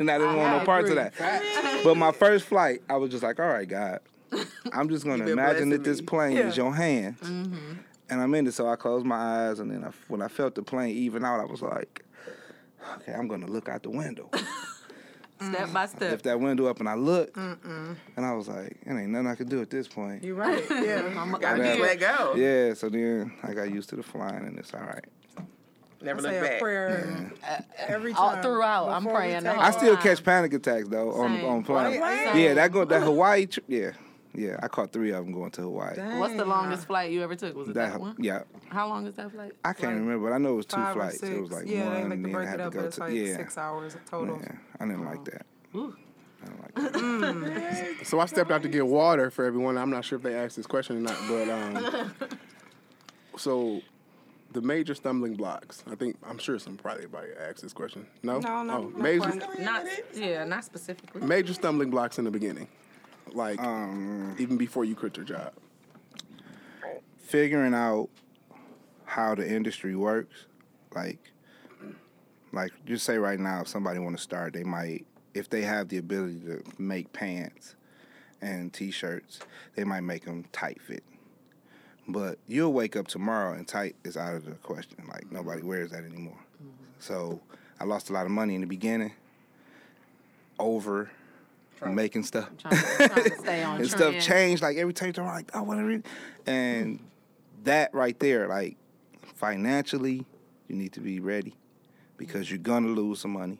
[0.00, 1.10] and I didn't want no parts of agree.
[1.18, 1.80] that.
[1.84, 4.00] But my first flight, I was just like, all right, God,
[4.72, 6.48] I'm just gonna imagine that blessing this plane Yeah.
[6.48, 7.74] is your hands, mm-hmm.
[8.10, 8.54] and I'm in it.
[8.54, 11.40] So I closed my eyes, and then I, when I felt the plane even out,
[11.40, 12.04] I was like,
[12.98, 14.30] okay, I'm gonna look out the window.
[15.38, 16.00] Step by step.
[16.12, 19.34] Lift that window up, and I looked, and I was like, it ain't nothing I
[19.34, 20.24] can do at this point.
[20.24, 20.64] You're right.
[20.70, 21.12] Yeah.
[21.14, 22.34] I'm a, Gotta just let go.
[22.36, 25.04] Yeah, so then I got used to the flying, and it's all right.
[26.00, 26.60] Never I look say a back.
[26.60, 30.02] prayer uh, every All throughout, I'm praying the whole I still time.
[30.02, 31.44] catch panic attacks though on Same.
[31.46, 32.00] on plane.
[32.00, 32.36] Right?
[32.36, 33.64] Yeah, that go that Hawaii trip.
[33.68, 33.92] Yeah,
[34.36, 34.58] yeah.
[34.62, 35.96] I caught three of them going to Hawaii.
[36.18, 37.56] What's the longest flight you ever took?
[37.56, 38.16] Was it that, That one?
[38.18, 39.52] yeah, How long is that flight?
[39.64, 41.18] I can't Like, remember, but I know it was two flights.
[41.20, 41.28] six.
[41.36, 43.36] It was like yeah, one, like and then I had to go to like yeah.
[43.36, 44.38] six hours total.
[44.42, 45.46] Yeah, I didn't like that.
[45.74, 45.96] Ooh.
[46.42, 47.96] I didn't like that.
[48.06, 49.76] So I stepped out to get water for everyone.
[49.78, 52.12] I'm not sure if they asked this question or not, but um,
[53.36, 53.80] so
[54.52, 55.82] the major stumbling blocks.
[55.90, 58.06] I think I'm sure some probably everybody asked this question.
[58.22, 59.32] No, No, no, Oh, no major.
[59.58, 61.20] Not, yeah, not specifically.
[61.22, 62.68] major stumbling blocks in the beginning,
[63.32, 65.52] like Um, even before you quit your job.
[67.18, 68.08] figuring out
[69.04, 70.46] how the industry works,
[70.94, 71.18] like,
[72.52, 75.88] like just say right now, if somebody want to start, they might, if they have
[75.88, 77.74] the ability to make pants
[78.40, 79.40] and t-shirts,
[79.74, 81.02] they might make them tight fit.
[82.08, 84.98] But you'll wake up tomorrow and tight is out of the question.
[85.08, 86.38] Like nobody wears that anymore.
[87.00, 87.40] So
[87.80, 89.12] I lost a lot of money in the beginning
[90.58, 91.10] over
[91.84, 95.54] making stuff Trying trying to stay on and stuff changed like every time you're like,
[95.54, 96.06] I want to read.
[96.46, 97.00] And
[97.64, 98.76] that right there, like
[99.34, 100.24] financially,
[100.68, 101.54] you need to be ready
[102.16, 103.58] because you're gonna lose some money.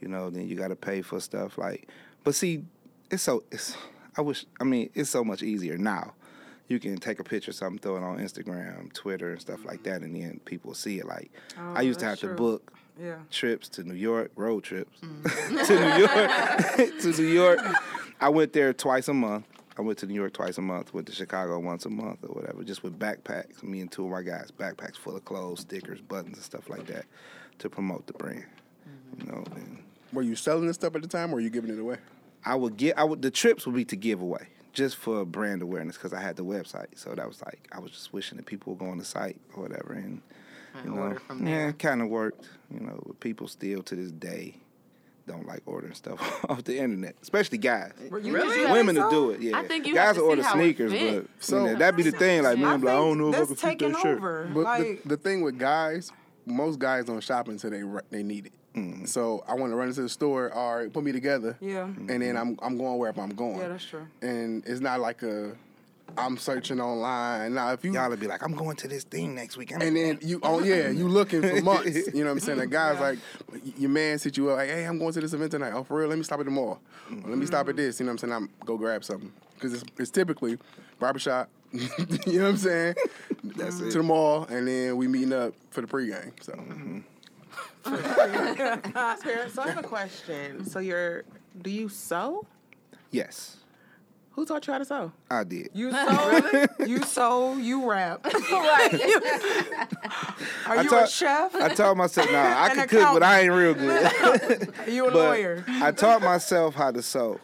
[0.00, 1.88] You know, then you got to pay for stuff like.
[2.24, 2.64] But see,
[3.10, 3.76] it's so it's.
[4.16, 4.46] I wish.
[4.60, 6.14] I mean, it's so much easier now.
[6.68, 9.82] You can take a picture, of something, throw it on Instagram, Twitter, and stuff like
[9.82, 9.90] mm-hmm.
[9.90, 11.06] that, and then people see it.
[11.06, 13.16] Like Oh, I used to have that's to book Yeah.
[13.30, 15.66] trips to New York, road trips Mm.
[15.66, 17.60] to New York, to New York.
[18.20, 19.46] I went there twice a month.
[19.78, 20.92] I went to New York twice a month.
[20.92, 23.62] Went to Chicago once a month or whatever, just with backpacks.
[23.62, 26.86] Me and two of my guys, backpacks full of clothes, stickers, buttons, and stuff like
[26.86, 27.04] that,
[27.58, 28.44] to promote the brand.
[28.88, 29.20] Mm-hmm.
[29.20, 29.78] You know, and
[30.12, 31.98] Were you selling this stuff at the time, or were you giving it away?
[32.44, 32.98] I would get.
[32.98, 33.22] I would.
[33.22, 36.44] The trips would be to give away, just for brand awareness, because I had the
[36.44, 36.86] website.
[36.98, 39.36] So that was like, I was just wishing that people would go on the site
[39.54, 40.20] or whatever, and
[40.84, 42.48] you know, order from yeah, it kind of worked.
[42.72, 44.56] You know, but people still to this day
[45.26, 47.92] don't like ordering stuff off the internet, especially guys.
[48.22, 48.70] You Really?
[48.72, 49.02] Women so?
[49.02, 49.40] will do it.
[49.40, 51.26] Yeah, I think you guys have to will order see how it sneakers, but.
[51.38, 52.42] So- you know, that'd be the thing.
[52.42, 52.64] Like Yeah.
[52.64, 54.54] men, be like, I don't know if I that's can fit taking that shirt.
[54.54, 56.10] But like, the, the thing with guys,
[56.46, 58.52] most guys don't shop until they they need it.
[58.74, 59.04] Mm-hmm.
[59.06, 60.52] So I want to run into the store.
[60.52, 61.56] All right, put me together.
[61.60, 61.84] Yeah.
[61.84, 62.36] And then mm-hmm.
[62.36, 63.58] I'm I'm going wherever I'm going.
[63.58, 64.06] Yeah, that's true.
[64.22, 65.56] And it's not like a
[66.16, 67.54] I'm searching online.
[67.54, 69.74] Now if you Y'all would be like, I'm going to this thing next week.
[69.74, 72.08] I'm and then you oh yeah you looking for months.
[72.14, 72.58] You know what I'm saying?
[72.58, 73.18] The guy's like
[73.76, 75.72] your man sit you up like hey I'm going to this event tonight.
[75.74, 76.08] Oh for real?
[76.08, 76.80] Let me stop at the mall.
[77.10, 77.76] Or, Let me stop at mm-hmm.
[77.76, 78.00] this.
[78.00, 78.32] You know what I'm saying?
[78.32, 80.58] I'm go grab something because it's, it's typically
[80.98, 81.48] barbershop.
[81.72, 81.80] you
[82.38, 82.94] know what I'm saying?
[83.44, 86.32] That's to the mall and then we meeting up for the pregame.
[86.42, 86.52] So.
[86.52, 87.00] Mm-hmm.
[87.84, 90.64] Sarah, so I have a question.
[90.64, 91.24] So you're,
[91.62, 92.46] do you sew?
[93.10, 93.57] Yes,
[94.38, 95.10] Who taught you how to sew?
[95.28, 95.70] I did.
[95.74, 98.24] You sew, you sew, you rap.
[98.24, 98.30] Are
[100.76, 101.56] you a taught- chef?
[101.56, 104.72] I taught myself, nah, I An can cook, but I ain't real good.
[104.86, 105.64] Are you a but lawyer?
[105.66, 107.40] I taught myself how to sew.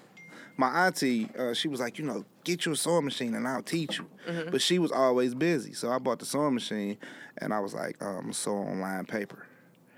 [0.56, 3.60] My auntie, uh, she was like, you know, get you a sewing machine and I'll
[3.60, 4.06] teach you.
[4.28, 4.52] Mm-hmm.
[4.52, 6.96] But she was always busy, so I bought the sewing machine
[7.38, 9.48] and I was like, um, sew on line paper.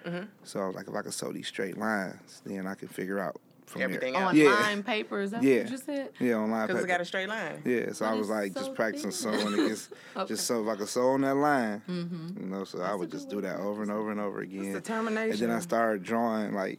[0.07, 0.25] Mm-hmm.
[0.45, 3.19] So I was like, if I could sew these straight lines, then I can figure
[3.19, 4.23] out from Everything there.
[4.23, 4.31] else.
[4.31, 4.51] On Yeah.
[4.51, 5.57] line paper, is that Yeah.
[5.59, 6.11] what you just said?
[6.21, 6.87] Yeah, on line Because paper.
[6.87, 7.63] it got a straight line.
[7.65, 9.41] Yeah, so I was like so just practicing thin.
[9.41, 10.29] sewing against Okay.
[10.29, 12.41] just so if I could sew on that line, Mm-hmm.
[12.41, 12.65] you know.
[12.65, 14.65] So I would just do that over and over and over again.
[14.67, 15.49] And determination.
[15.49, 16.79] then I started drawing like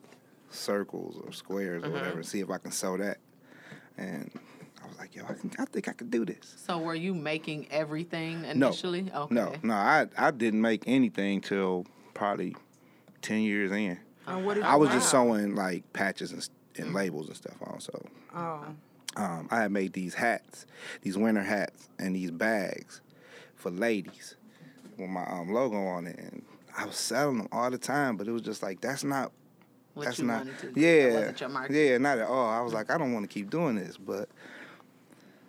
[0.50, 1.92] circles or squares Mm-hmm.
[1.92, 3.18] or whatever, see if I can sew that.
[3.98, 4.32] And
[4.84, 5.52] I was like, yo, I can.
[5.60, 6.56] I think I could do this.
[6.66, 9.12] So were you making everything No, initially?
[9.14, 9.34] Okay.
[9.36, 9.74] no, no.
[9.74, 12.56] I I didn't make anything till probably
[13.22, 14.00] ten years in.
[14.28, 15.00] And what did I was make?
[15.00, 18.06] just sewing like patches and, s- and labels and stuff also.
[18.36, 18.66] Oh,
[19.16, 20.66] um, I had made these hats,
[21.02, 23.02] these winter hats, and these bags
[23.56, 24.36] for ladies
[24.98, 26.44] with my um, logo on it, and
[26.78, 28.18] I was selling them all the time.
[28.18, 29.32] But it was just like that's not,
[29.96, 30.80] What that's you not, to do.
[30.80, 32.50] yeah, That wasn't your yeah, not at all.
[32.50, 34.30] I was like, I don't want to keep doing this, but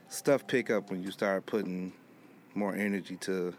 [0.09, 1.93] stuff pick up when you start putting
[2.55, 3.55] more energy to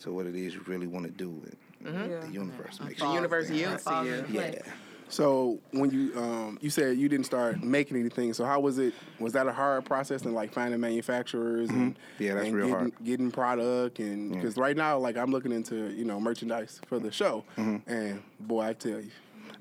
[0.00, 1.42] to what it is you really want to do.
[1.84, 2.20] And yeah.
[2.20, 3.12] The universe makes The you.
[3.14, 4.24] universe Yeah, yields to you.
[4.30, 4.62] Yeah.
[5.06, 5.14] Place.
[5.16, 8.94] So when you um, you said you didn't start making anything, so how was it?
[9.18, 12.22] Was that a hard process in like finding manufacturers and Mm-hmm.
[12.22, 13.04] Yeah, that's and real getting, hard.
[13.04, 17.10] getting product and because right now like I'm looking into you know merchandise for the
[17.10, 17.90] show Mm-hmm.
[17.90, 19.10] and boy I tell you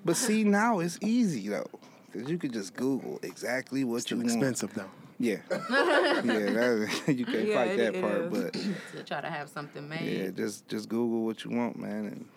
[0.03, 1.69] But see, now it's easy though,
[2.11, 4.35] because you could just Google exactly what still you want.
[4.37, 4.91] expensive though.
[5.17, 8.31] Yeah, yeah, that, you can't Yeah, fight that part, is.
[8.31, 8.53] but
[8.97, 10.23] To try to have something made.
[10.23, 12.34] yeah, just just Google what you want, man, and it's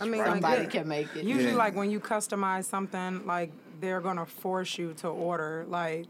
[0.00, 0.70] I mean, right Somebody there.
[0.70, 1.24] can make it.
[1.24, 1.56] Usually, Yeah.
[1.56, 6.06] like when you customize something, like they're gonna force you to order like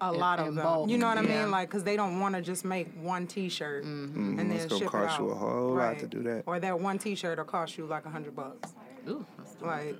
[0.00, 0.64] a In- lot of them.
[0.64, 1.50] bulk, You know what I mean?
[1.50, 4.88] Like, cause they don't want to just make one T-shirt and then it's gonna ship
[4.90, 5.26] cost it out.
[5.26, 6.44] you a whole lot to do that.
[6.46, 8.72] Or that one T-shirt will cost you like a hundred bucks.
[9.08, 9.96] Ooh, that's too Like,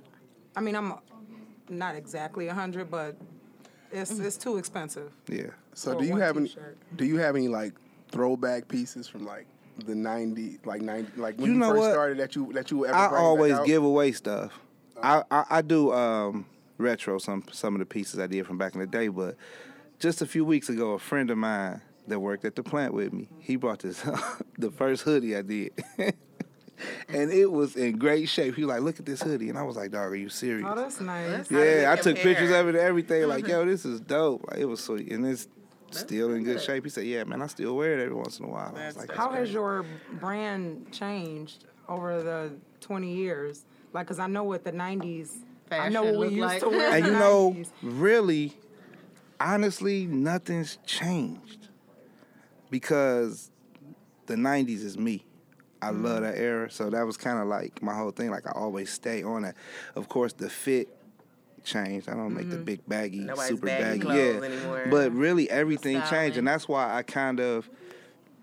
[0.55, 0.93] I mean, I'm
[1.69, 3.17] not exactly a hundred, but
[3.91, 4.25] it's Mm-hmm.
[4.25, 5.11] it's too expensive.
[5.27, 6.47] Yeah, So do you have any?
[6.47, 6.77] t-shirt.
[6.95, 7.73] Do you have any like
[8.09, 9.45] throwback pieces from like
[9.85, 11.91] the ninety, like '90, like when You you, know first what?
[11.91, 13.65] started that you that you ever I bring back always out?
[13.65, 14.59] give away stuff.
[15.01, 16.45] I, I I do um
[16.77, 19.35] retro some some of the pieces I did from back in the day, but
[19.99, 23.13] just a few weeks ago, a friend of mine that worked at the plant with
[23.13, 24.01] me, he brought this
[24.57, 25.71] the first hoodie I did.
[27.09, 28.55] And it was in great shape.
[28.55, 30.65] He was like, "Look at this hoodie," and I was like, "Dog, are you serious?"
[30.69, 31.29] Oh, that's nice.
[31.29, 33.27] How does Yeah, I took pictures of it and everything.
[33.27, 34.45] Like, yo, this is dope.
[34.49, 35.47] Like, it was sweet, and it's
[35.91, 36.61] still in good good.
[36.63, 36.83] shape.
[36.83, 38.73] He said, "Yeah, man, I still wear it every once in a while." I was
[38.95, 39.85] That's- like, How "That's has your
[40.19, 43.65] brand changed over the 20 years?
[43.93, 45.37] Like, cause I know what the 90s,
[45.71, 46.59] I know Fashion what we used like.
[46.61, 46.91] to wear.
[46.95, 47.69] and you know, 90s.
[47.81, 48.53] really,
[49.39, 51.69] honestly, nothing's changed
[52.69, 53.51] because
[54.27, 55.25] the '90s is me.
[55.81, 56.05] I Mm-hmm.
[56.05, 58.29] love that era, so that was kind of like my whole thing.
[58.31, 59.55] Like I always stay on that.
[59.95, 60.89] Of course, the fit
[61.69, 62.09] changed.
[62.09, 62.63] I don't make the Mm-hmm.
[62.65, 64.45] big baggy, Nobody's super baggy baggy, yeah.
[64.45, 64.85] anymore.
[64.89, 67.69] But really, everything changed, and that's why I kind of.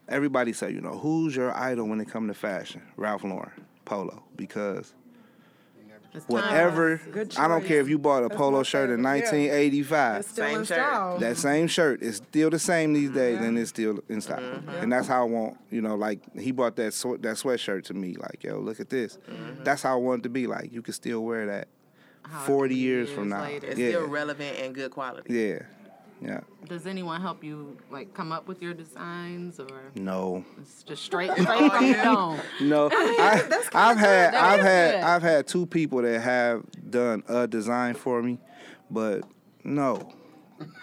[0.09, 2.81] Everybody say, you know, who's your idol when it comes to fashion?
[2.97, 3.51] Ralph Lauren,
[3.85, 4.95] Polo, because
[6.15, 7.01] It's whatever.
[7.37, 10.21] I don't care if you bought a That's polo shirt in 1985.
[10.21, 10.79] It's still Same in shirt.
[10.79, 11.19] style.
[11.19, 13.19] That same shirt is still the same these mm-hmm.
[13.19, 14.39] days, and it's still in style.
[14.41, 14.71] Mm-hmm.
[14.71, 17.95] And that's how I want, you know, like he bought that swe- that sweatshirt to
[17.95, 18.15] me.
[18.15, 19.19] Like, yo, look at this.
[19.29, 19.65] Mm-hmm.
[19.65, 20.47] That's how I want it to be.
[20.47, 21.76] Like, you can still wear that However
[22.45, 23.43] 40 many years from now.
[23.43, 23.67] later.
[23.69, 25.33] It's yeah, still relevant and good quality.
[25.33, 25.59] yeah,
[26.21, 26.41] yeah.
[26.69, 31.31] Does anyone help you like come up with your designs or No, it's just straight
[31.39, 32.41] straight from the dome?
[32.63, 32.89] no.
[32.93, 33.43] I,
[33.75, 35.05] I've had That I've had good.
[35.05, 38.39] I've had two people that have done a design for me,
[38.91, 39.23] but
[39.63, 40.13] no.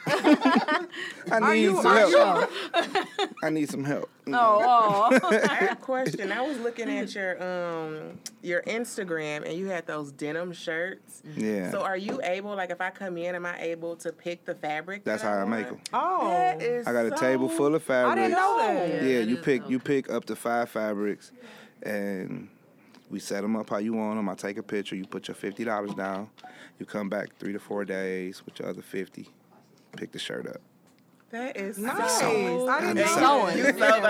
[0.05, 2.51] I need some help.
[3.43, 4.09] I need some help.
[4.27, 4.31] Oh,
[5.21, 5.29] oh.
[5.49, 6.31] I have a question.
[6.31, 11.21] I was looking at your um your Instagram and you had those denim shirts.
[11.35, 11.71] Yeah.
[11.71, 14.55] So are you able, like, if I come in, am I able to pick the
[14.55, 15.03] fabric?
[15.03, 15.79] That's that how I make them.
[15.93, 18.15] Oh, That is I got a so table full of I fabrics.
[18.21, 18.87] didn't know that.
[18.89, 19.71] Yeah, Yeah, that you pick dope.
[19.71, 21.31] you pick up to five fabrics,
[21.81, 22.49] and
[23.09, 24.29] we set them up how you want them.
[24.29, 24.95] I take a picture.
[24.95, 26.29] You put your fifty dollars down.
[26.79, 29.29] You come back three to four days with your other fifty.
[29.97, 30.61] Pick the shirt up.
[31.29, 32.19] That is Nice.
[32.19, 33.53] so I didn't And know so- that.
[33.53, 33.57] sewing.
[33.57, 34.01] You sew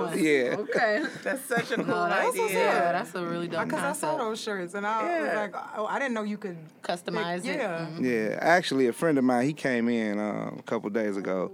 [0.00, 0.10] those.
[0.12, 0.24] Sewing.
[0.24, 0.56] Yeah.
[0.58, 1.04] Okay.
[1.22, 2.50] That's such a cool No, that's, idea.
[2.58, 5.86] yeah, that's a really dope Because I saw those shirts and I was like, oh,
[5.86, 6.56] I didn't know you could.
[6.82, 7.56] Customize it.
[7.58, 7.86] Yeah.
[7.86, 8.02] Mhm.
[8.30, 11.52] Yeah, actually, a friend of mine he came in um, a couple days ago,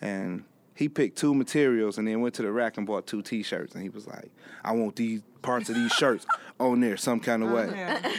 [0.00, 0.42] and
[0.74, 3.82] he picked two materials and then went to the rack and bought two T-shirts and
[3.84, 4.28] he was like,
[4.64, 6.26] "I want these parts of these shirts
[6.58, 8.10] on there some kind of way." Yeah.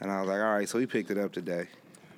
[0.00, 1.68] And I was like, "All right." So he picked it up today.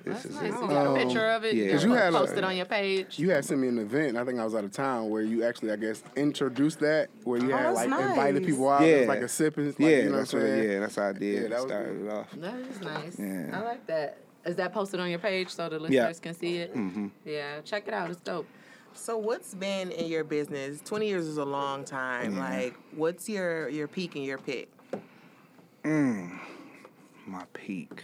[0.03, 0.43] This is Nice.
[0.53, 0.61] it.
[0.61, 1.55] You got a um, picture of it.
[1.55, 1.63] yeah.
[1.65, 3.17] You 'Cause can you had a- it on your page.
[3.19, 4.17] You had sent me an event.
[4.17, 7.39] I think I was out of town where you actually, I guess, introduced that where
[7.39, 8.81] you Oh, had that's like invited people out.
[8.81, 8.87] Yeah.
[8.87, 9.65] It was like a sipping.
[9.67, 10.55] Like, yeah, you know that's what I'm what.
[10.57, 10.71] saying?
[10.71, 11.41] Yeah, that's how I did.
[11.43, 12.05] Yeah, that started good.
[12.07, 12.27] it off.
[12.37, 13.19] That is nice.
[13.19, 13.49] Yeah.
[13.57, 14.17] I like that.
[14.45, 16.11] Is that posted on your page so the listeners Yeah.
[16.21, 16.75] can see it?
[16.75, 17.07] Mm-hmm.
[17.23, 18.09] Yeah, check it out.
[18.11, 18.45] It's dope.
[18.93, 20.81] So what's been in your business?
[20.81, 22.31] Twenty years is a long time.
[22.33, 22.39] Mm-hmm.
[22.39, 24.69] Like, what's your your peak and your pick?
[25.83, 26.39] Mm,
[27.25, 28.03] my peak.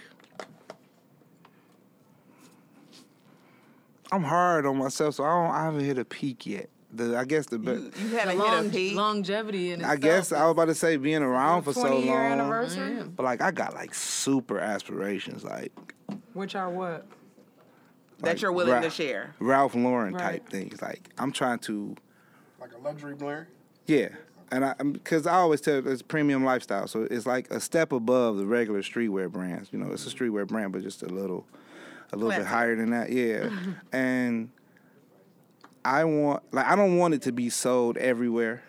[4.12, 5.56] I'm hard on myself, so I don't.
[5.56, 6.70] I haven't hit a peak yet.
[6.92, 8.96] The I guess the You, be- you The haven't hit a peak.
[8.96, 12.04] longevity in I itself guess I was about to say being around for so 20
[12.04, 12.24] year long.
[12.40, 13.04] anniversary?
[13.04, 15.72] But like I got like super aspirations, like
[16.34, 17.06] Which are what?
[18.22, 19.36] that you're willing Ra- to share.
[19.40, 20.24] Ralph Lauren Right.
[20.24, 20.82] type things.
[20.82, 21.96] Like I'm trying to,
[22.60, 23.46] Like a luxury brand.
[23.86, 24.10] yeah.
[24.52, 27.92] And I, um, because I always tell it's premium lifestyle, so it's like a step
[27.92, 29.70] above the regular streetwear brands.
[29.72, 31.46] You know, it's a streetwear brand, but just a little,
[32.12, 33.12] a little bit higher than that.
[33.12, 33.50] Yeah,
[33.92, 34.50] and
[35.84, 38.64] I want, like, I don't want it to be sold everywhere.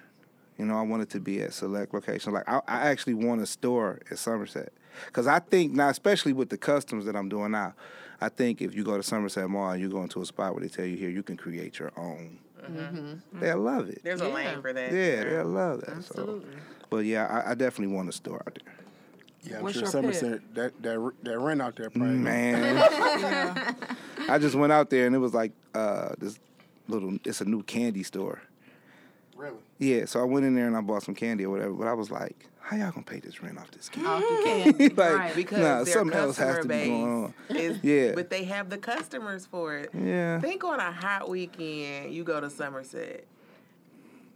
[0.58, 2.34] You know, I want it to be at select locations.
[2.34, 4.72] Like, I, I actually want a store at Somerset,
[5.06, 7.74] because I think now, especially with the customs that I'm doing now,
[8.20, 10.68] I think if you go to Somerset Mall, you go into a spot where they
[10.68, 12.38] tell you here you can create your own.
[12.62, 13.40] Mm-hmm.
[13.40, 14.02] They'll love it.
[14.04, 14.92] There's a lane for that.
[14.92, 15.96] Yeah, they'll love that.
[15.96, 16.52] Absolutely.
[16.52, 16.58] So.
[16.90, 18.74] But yeah, I, I definitely want a store out there.
[19.42, 22.14] Yeah, I'm What's sure your Somerset that that that rent out there probably.
[22.16, 22.76] Man,
[24.28, 26.38] I just went out there and it was like uh, this
[26.88, 27.16] little.
[27.24, 28.42] It's a new candy store.
[29.36, 29.56] Really?
[29.78, 31.72] Yeah, so I went in there and I bought some candy or whatever.
[31.72, 34.08] But I was like, how y'all gonna pay this rent off this candy?
[34.10, 34.88] Off the candy.
[34.90, 35.34] like, right.
[35.34, 37.34] Because nah, their something else has customer to be base going on.
[37.56, 38.12] is Yeah.
[38.14, 39.90] but they have the customers for it.
[39.98, 40.38] Yeah.
[40.40, 43.24] Think on a hot weekend, you go to Somerset.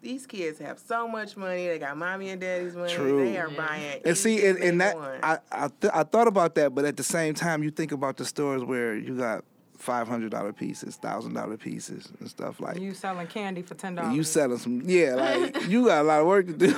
[0.04, 1.66] These kids have so much money.
[1.66, 2.92] They got mommy and daddy's money.
[2.92, 3.24] True.
[3.24, 3.56] They are Yeah.
[3.56, 4.00] buying.
[4.04, 5.24] And see, and, and that want.
[5.24, 8.16] I I, th- I thought about that, but at the same time, you think about
[8.18, 9.44] the stores where you got
[9.78, 12.78] five hundred dollar pieces, thousand dollar pieces, and stuff like.
[12.78, 14.14] You selling candy for ten dollars?
[14.14, 16.66] You selling some, yeah, like you got a lot of work to do.
[16.66, 16.76] And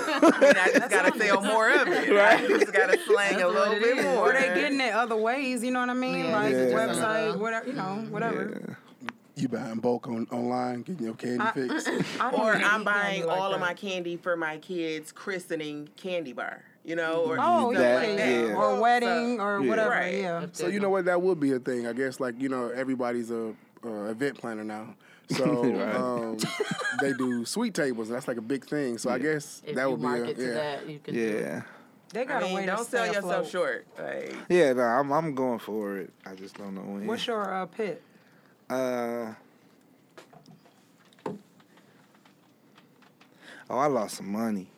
[0.59, 2.11] I just gotta sell more of it.
[2.11, 2.41] Right.
[2.45, 4.05] I just gotta slang a little bit is.
[4.05, 4.31] more.
[4.31, 6.27] Or they getting it other ways, you know what I mean?
[6.27, 6.59] Yeah, like Yeah.
[6.73, 8.77] website, whatever, you know, whatever.
[9.39, 11.89] You buying bulk on online, getting your candy fixed.
[12.19, 16.33] I don't Or I'm buying like all of my candy for my kids' christening candy
[16.33, 16.63] bar.
[16.87, 18.49] You know, or Oh stuff yeah, That- like yeah, that.
[18.49, 18.55] yeah.
[18.55, 19.69] or wedding or Yeah.
[19.69, 19.91] whatever.
[19.91, 20.15] Right.
[20.15, 20.47] Yeah.
[20.53, 21.05] So you know what?
[21.05, 21.87] That would be a thing.
[21.87, 23.53] I guess like you know everybody's a
[23.85, 24.95] uh, event planner now.
[25.29, 25.95] So Right.
[25.97, 26.39] um,
[27.03, 28.09] they do sweet tables.
[28.09, 28.97] That's like a big thing.
[28.97, 30.55] So I guess If that would be a, market to yeah.
[30.55, 31.41] that, you can do it.
[31.43, 31.63] yeah,
[32.15, 33.49] They got I a way mean, to don't sell yourself afloat.
[33.49, 33.87] short.
[33.99, 34.73] Like, yeah.
[34.73, 36.11] No, I'm I'm going for it.
[36.25, 37.07] I just don't know when.
[37.07, 38.01] What's your uh, pit?
[38.69, 39.35] Uh.
[43.69, 44.69] Oh, I lost some money.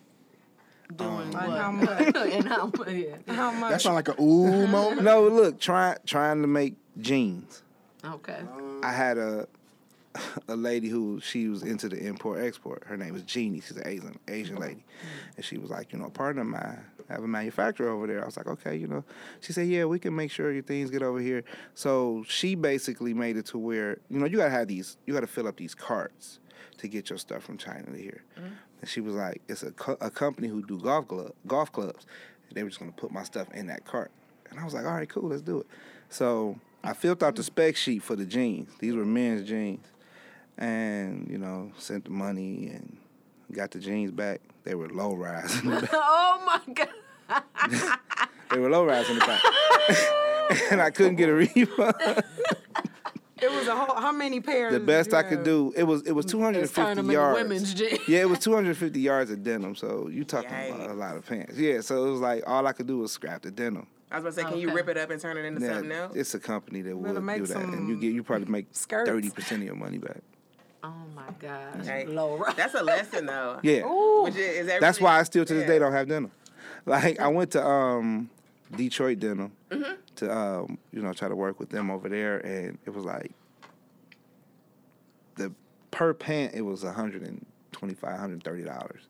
[0.96, 1.58] Doing Like what?
[1.60, 2.16] how much?
[2.16, 2.88] and how much?
[2.88, 3.16] Yeah.
[3.34, 3.70] How much?
[3.70, 5.02] That sound like a ooh moment.
[5.02, 7.62] No, look, trying trying to make jeans.
[8.04, 8.38] Okay.
[8.82, 9.46] I had a
[10.48, 12.84] a lady who she was into the import export.
[12.86, 13.60] Her name was Jeannie.
[13.60, 14.82] She's an Asian Asian lady,
[15.36, 18.22] and she was like, you know, a partner of mine have a manufacturer over there.
[18.22, 19.04] I was like, okay, you know.
[19.40, 21.44] She said, yeah, we can make sure your things get over here.
[21.74, 25.26] So she basically made it to where you know you gotta have these, you gotta
[25.26, 26.40] fill up these carts
[26.78, 28.22] to get your stuff from China to here.
[28.38, 28.54] Mm-hmm.
[28.80, 32.06] And she was like, it's a co- a company who do golf club golf clubs.
[32.52, 34.10] They were just gonna put my stuff in that cart.
[34.50, 35.66] And I was like, all right, cool, let's do it.
[36.08, 38.70] So I filled out the spec sheet for the jeans.
[38.78, 39.86] These were men's jeans.
[40.56, 42.96] And, you know, sent the money and
[43.52, 44.40] got the jeans back.
[44.64, 45.90] They were low rise in the back.
[45.94, 46.88] Oh my god.
[48.50, 49.42] They were low rise in the back.
[50.72, 51.94] and I couldn't get a refund.
[53.40, 53.94] It was a whole.
[54.00, 54.72] How many pairs?
[54.72, 57.40] The best you I could do, it was it was 250 turn them into yards.
[57.42, 58.00] women's jeans.
[58.08, 59.76] Yeah, it was 250 yards of denim.
[59.76, 61.56] So you talking about a lot of pants.
[61.58, 63.86] Yeah, so it was like all I could do was scrap the denim.
[64.10, 65.74] I was about to say, can you rip it up and turn it into Yeah,
[65.74, 66.16] something else?
[66.16, 69.28] it's a company that Better would do that, and you get you probably make 30
[69.30, 70.22] percent of your money back.
[70.82, 71.84] Oh my gosh.
[71.86, 72.54] Hey, Low rise.
[72.54, 73.58] That's a lesson, though.
[73.62, 73.82] Yeah.
[74.22, 75.66] Which is, is That's why I still to this yeah.
[75.68, 76.30] day don't have denim.
[76.86, 78.30] Like I went to um,
[78.74, 79.92] Detroit Denim Mm-hmm.
[80.16, 83.32] to um, you know try to work with them over there, and it was like
[85.36, 85.52] the
[85.90, 89.02] per pant it was 125 130 dollars.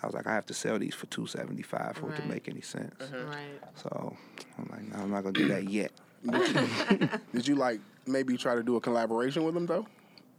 [0.00, 2.26] I was like, I have to sell these for two seventy five for it to
[2.26, 2.94] make any sense.
[3.00, 3.60] Right.
[3.74, 4.16] So
[4.56, 5.90] I'm like, no, I'm not gonna do that yet.
[7.34, 9.86] Did you like maybe try to do a collaboration with them though?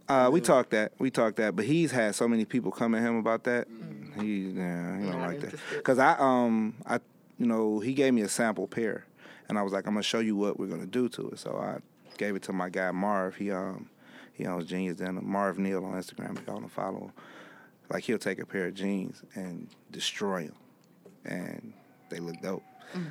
[0.08, 0.92] Uh, we talked that.
[0.98, 3.68] We talked that, but he's had so many people come at him about that.
[4.20, 5.54] He, yeah, he don't like that.
[5.84, 6.98] Cause I, um, I,
[7.38, 9.06] you know, he gave me a sample pair,
[9.48, 11.38] and I was like, I'm gonna show you what we're gonna do to it.
[11.38, 11.78] So I
[12.18, 13.36] gave it to my guy Marv.
[13.36, 13.88] He, um,
[14.32, 15.24] He owns Genius Denim.
[15.28, 16.36] Marv Neal on Instagram.
[16.38, 17.12] If y'all want to follow him,
[17.88, 20.56] like he'll take a pair of jeans and destroy them,
[21.24, 21.72] and
[22.08, 22.64] they look dope.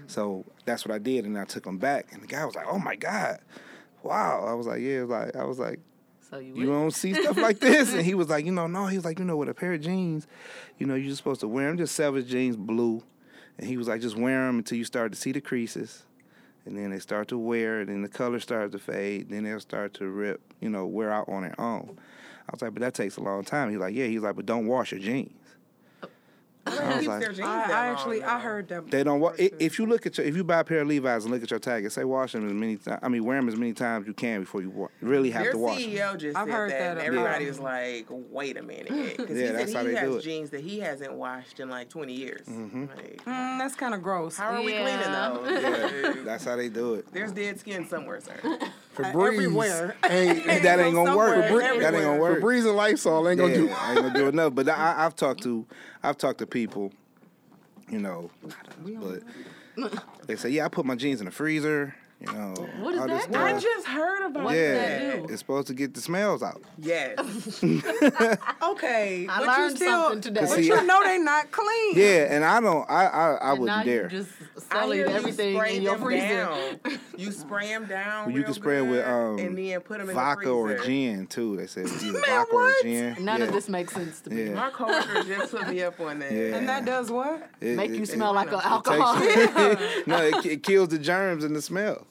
[0.07, 2.67] So that's what I did, and I took them back, and the guy was like,
[2.67, 3.39] "Oh my god,
[4.03, 5.79] wow!" I was like, "Yeah," like I was like,
[6.29, 7.93] So you, you don't see stuff like this.
[7.93, 8.85] And he was like, you know, no.
[8.87, 10.27] He was like, you know, with a pair of jeans,
[10.77, 11.77] you know, you're supposed to wear them.
[11.77, 13.03] Just his jeans blue.
[13.57, 16.03] And he was like, just wear them until you start to see the creases.
[16.65, 19.29] And then they start to wear, and then the color starts to fade.
[19.29, 21.97] Then they'll start to rip, you know, wear out on their own.
[22.47, 23.69] I was like, but that takes a long time.
[23.69, 24.05] He's like, yeah.
[24.05, 25.33] He's like, but don't wash your jeans.
[26.67, 28.91] I was like- their jeans I, that I long, actually I heard that.
[28.91, 29.19] They don't.
[29.19, 29.55] Wa- before, i- too.
[29.59, 31.49] if you look at your, if you buy a pair of Levi's and look at
[31.49, 32.99] your tag, it say wash them as many times.
[33.01, 35.51] I mean, wear them as many times you can before you wa- really have Their
[35.53, 35.89] to wash them.
[35.91, 37.49] CEO just I've said heard that, that and everybody him.
[37.49, 38.87] was like, "Wait a minute,"
[39.17, 41.69] because Yeah, he that's said he they do has jeans that he hasn't washed in
[41.69, 42.47] like 20 years.
[42.47, 44.37] Like, Mm, that's kind of gross.
[44.37, 44.83] how are we Yeah.
[44.83, 46.15] cleaning those?
[46.17, 47.11] Yeah, that's how they do it.
[47.11, 48.35] There's dead skin somewhere, sir.
[48.95, 49.95] Febreze uh, everywhere.
[50.09, 51.45] Ain't, that ain't gonna work.
[51.47, 52.41] Somewhere, That ain't gonna work.
[52.41, 53.69] Febreze and Lysol ain't gonna yeah, do.
[53.69, 54.55] I ain't gonna do enough.
[54.55, 55.65] But I, I've talked to,
[56.03, 56.91] I've talked to people,
[57.89, 58.29] you know,
[58.83, 59.23] but
[60.27, 61.95] they say, yeah, I put my jeans in the freezer.
[62.21, 63.21] You know, What is that?
[63.23, 63.35] stuff.
[63.41, 65.33] I just heard about What yeah, that do?
[65.33, 66.61] it's supposed to get the smells out.
[66.77, 67.17] Yes.
[68.61, 70.41] Okay, I but learned you still, something today.
[70.41, 71.93] But See, you know they're not clean.
[71.95, 74.03] Yeah, and I don't, I, I, I And wouldn't dare.
[74.03, 74.29] you just
[74.71, 76.27] I selling hear you everything spray in your them freezer.
[76.27, 76.99] down.
[77.19, 78.25] You spray them down.
[78.27, 80.51] Well, you real can spray 'em with, um, and then put them in vodka the
[80.53, 81.57] or gin too.
[81.57, 83.25] They say either vodka or gin.
[83.25, 83.47] None yeah.
[83.47, 84.43] of this makes sense to me.
[84.45, 84.53] Yeah.
[84.53, 86.31] My coworker just put me up on that.
[86.31, 86.55] Yeah.
[86.55, 87.49] And that does what?
[87.59, 89.15] It- Make it- you it- smell like an it alcohol.
[90.07, 92.05] no, it, it kills the germs and the smell.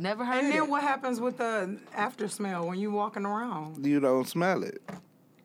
[0.00, 0.68] Never heard And of then it.
[0.70, 3.84] what happens with the after smell when you walking around?
[3.84, 4.80] You don't smell it.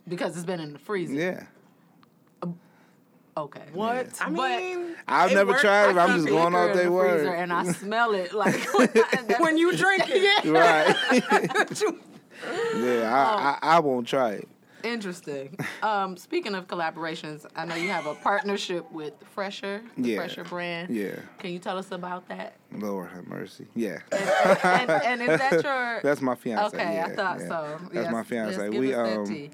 [0.08, 1.14] Because it's been in the freezer.
[1.14, 1.44] Yeah.
[3.38, 3.64] Okay.
[3.74, 4.08] What?
[4.22, 5.98] I mean, I've never works tried it.
[5.98, 7.36] I'm just going off Liquor in their the freezer word.
[7.40, 8.56] And I smell it like
[9.40, 10.46] when you drink it.
[10.46, 11.82] Right.
[12.78, 14.48] Yeah, I, I, I won't try it.
[14.86, 15.58] Interesting.
[15.82, 20.18] Um, speaking of collaborations, I know you have a partnership with Fresher, the Yeah.
[20.18, 20.96] Fresher brand.
[20.96, 21.16] Yeah.
[21.40, 22.56] Can you tell us about that?
[22.72, 23.68] Lord have mercy.
[23.76, 24.00] Yeah.
[24.12, 26.00] And, and is that your?
[26.04, 26.78] That's my fiance.
[26.78, 27.48] Okay, yeah, I thought yeah.
[27.48, 27.80] so.
[27.82, 28.70] That's Yes, my fiance.
[28.70, 29.50] yes, we us um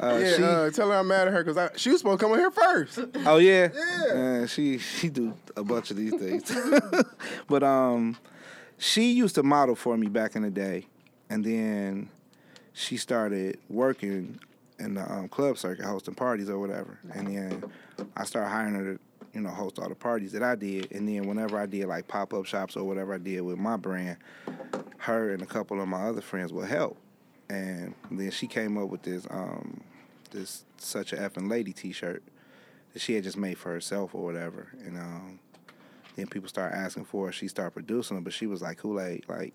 [0.00, 2.26] uh, Yeah, she uh, tell her I'm mad at her because she was supposed to
[2.26, 2.98] come in here first.
[3.26, 3.68] Oh yeah.
[3.74, 4.12] Yeah.
[4.42, 6.52] Uh, she she do a bunch of these things.
[7.48, 8.16] but um
[8.76, 10.86] she used to model for me back in the day
[11.30, 12.10] and then
[12.78, 14.38] she started working
[14.78, 17.00] in the um, club circuit hosting parties or whatever.
[17.12, 17.64] And then
[18.16, 19.00] I started hiring her to,
[19.34, 20.92] you know, host all the parties that I did.
[20.92, 23.76] And then whenever I did like pop up shops or whatever I did with my
[23.76, 24.18] brand,
[24.98, 26.96] her and a couple of my other friends would help.
[27.50, 29.80] And then she came up with this um
[30.30, 32.22] this such a effing lady t shirt
[32.92, 34.68] that she had just made for herself or whatever.
[34.84, 35.40] And um,
[36.14, 37.32] then people started asking for it.
[37.32, 39.52] She started producing them, but she was like, Koolade, like,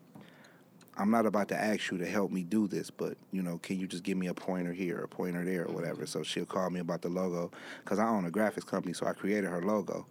[0.97, 3.79] I'm not about to ask you to help me do this, but you know, can
[3.79, 6.05] you just give me a pointer here, a pointer there, or whatever?
[6.05, 7.51] So she'll call me about the logo
[7.83, 10.05] because I own a graphics company, so I created her logo,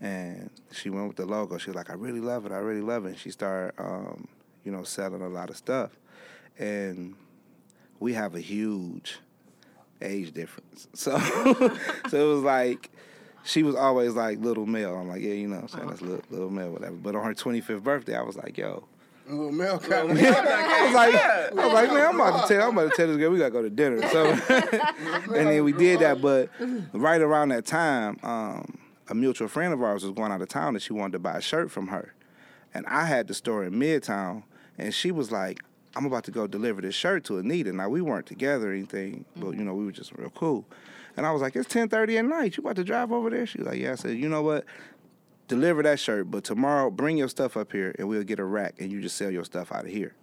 [0.00, 1.56] and she went with the logo.
[1.58, 3.10] She was like, I really love it, I really love it.
[3.10, 4.28] And she started, um,
[4.64, 5.92] you know, selling a lot of stuff,
[6.58, 7.14] and
[7.98, 9.18] we have a huge
[10.02, 10.88] age difference.
[10.94, 11.18] So
[12.08, 12.90] so it was like
[13.42, 14.96] she was always like little Mel.
[14.96, 15.88] I'm like, yeah, you know what I'm saying?
[15.88, 16.96] That's little, little Mel, whatever.
[16.96, 18.84] But on her 25th birthday, I was like, yo.
[19.28, 22.78] Little Mel got I was like, I was like, man, I'm about to tell, I'm
[22.78, 24.06] about to tell this girl we gotta go to dinner.
[24.08, 24.26] So,
[25.34, 26.20] and then we did that.
[26.20, 26.50] But
[26.92, 30.74] right around that time, um, a mutual friend of ours was going out of town,
[30.74, 32.14] and she wanted to buy a shirt from her.
[32.72, 34.42] And I had the store in Midtown,
[34.78, 35.62] and she was like,
[35.96, 37.72] I'm about to go deliver this shirt to Anita.
[37.72, 40.66] Now we weren't together or anything, but you know we were just real cool.
[41.16, 42.56] And I was like, it's 10:30 at night.
[42.56, 43.46] You about to drive over there?
[43.46, 43.92] She was like, yeah.
[43.92, 44.64] I said, you know what?
[45.48, 48.74] Deliver that shirt, but tomorrow bring your stuff up here, and we'll get a rack,
[48.80, 50.14] and you just sell your stuff out of here.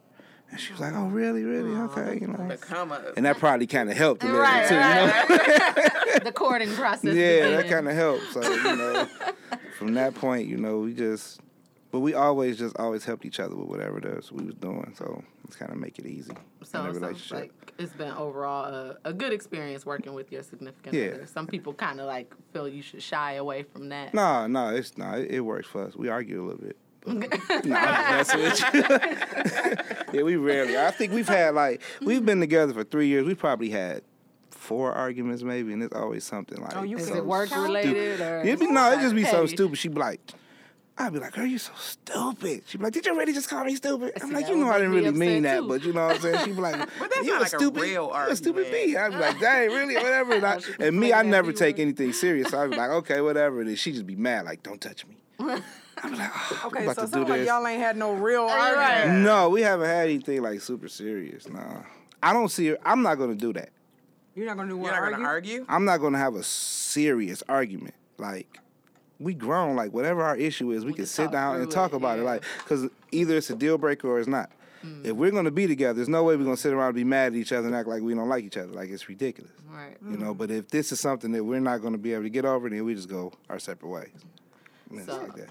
[0.51, 1.71] And she was like, oh really, really?
[1.71, 2.47] Okay, you know.
[2.47, 2.91] The come.
[3.15, 6.19] And that probably kind of helped a little Right, bit too, you know.
[6.25, 7.15] the courting process.
[7.15, 8.33] Yeah, that kind of helped.
[8.33, 9.07] So you know,
[9.79, 11.39] from that point, you know, we just,
[11.93, 14.93] but we always just always helped each other with whatever it is we was doing.
[14.97, 16.33] So it's kind of make it easy
[16.63, 17.37] So in a it sounds relationship.
[17.37, 21.05] like it's been overall a, a good experience working with your significant Yeah.
[21.11, 21.27] other.
[21.27, 24.11] Some people kind of like feel you should shy away from that.
[24.13, 25.95] No, no, it's no, it, it works for us.
[25.95, 26.77] We argue a little bit.
[27.05, 28.83] but- no, I'm messing with you.
[30.19, 30.77] yeah, we rarely.
[30.77, 33.25] I think we've had like we've been together for three years.
[33.27, 34.01] We probably had
[34.49, 36.75] four arguments maybe, and it's always something like.
[36.75, 37.63] Oh, you Is So it work stupid.
[37.63, 38.39] related or?
[38.41, 39.77] It'd be, no, it'd just be so stupid.
[39.77, 40.21] She'd be like,
[40.95, 42.63] I'd be like, girl, you're so stupid.
[42.67, 44.13] She'd be like, did you really just call me stupid?
[44.21, 46.15] I'm See, like, you know I didn't really mean upset, that, but you know what
[46.17, 46.45] I'm saying?
[46.45, 48.65] She'd be like, But that's you not a like a stupid, real you a stupid
[48.65, 48.85] argument.
[48.87, 48.97] bee.
[48.97, 50.33] I'd be like, dang, really, whatever.
[50.35, 52.49] And, I, and me, I never take anything serious.
[52.51, 53.61] So I'd be like, okay, whatever.
[53.61, 55.15] And she'd just be mad, like, don't touch me.
[55.39, 55.45] I'd
[56.11, 57.81] be like, ah, oh, I'm Okay, about so to it do sounds like y'all ain't
[57.81, 58.75] had no real right.
[58.97, 59.23] argument.
[59.23, 61.49] No, we haven't had anything like super serious.
[61.49, 61.81] Nah.
[62.21, 62.75] I don't see.
[62.85, 63.69] I'm not gonna do that.
[64.35, 64.93] You're not gonna do what?
[64.93, 65.17] You're not argue?
[65.17, 65.65] gonna argue.
[65.69, 67.93] I'm not gonna have a serious argument.
[68.17, 68.59] Like
[69.23, 69.75] we grown.
[69.75, 72.19] Like whatever our issue is, we, We can can sit down and talk it, about
[72.19, 72.23] it.
[72.23, 74.51] Like because either it's a deal breaker or it's not.
[74.85, 75.05] Mm.
[75.05, 77.27] If we're gonna be together, there's no way we're gonna sit around and be mad
[77.33, 78.71] at each other and act like we don't like each other.
[78.73, 79.51] Like it's ridiculous.
[79.69, 79.95] Right.
[80.01, 80.33] You know.
[80.33, 82.83] But if this is something that we're not gonna be able to get over, then
[82.83, 84.09] we just go our separate ways.
[84.89, 85.49] And it's So- like that.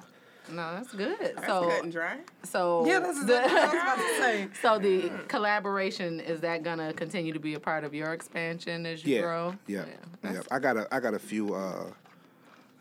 [0.51, 1.16] No, that's good.
[1.20, 2.18] That's so, cut and dry.
[2.43, 4.49] so Yeah, that's the, what I was about to say.
[4.61, 9.05] so the collaboration is that gonna continue to be a part of your expansion as
[9.05, 9.20] you Yeah.
[9.23, 9.55] grow?
[9.66, 9.85] Yeah.
[9.87, 9.95] Yeah.
[10.20, 11.85] that's- I got a I got a few uh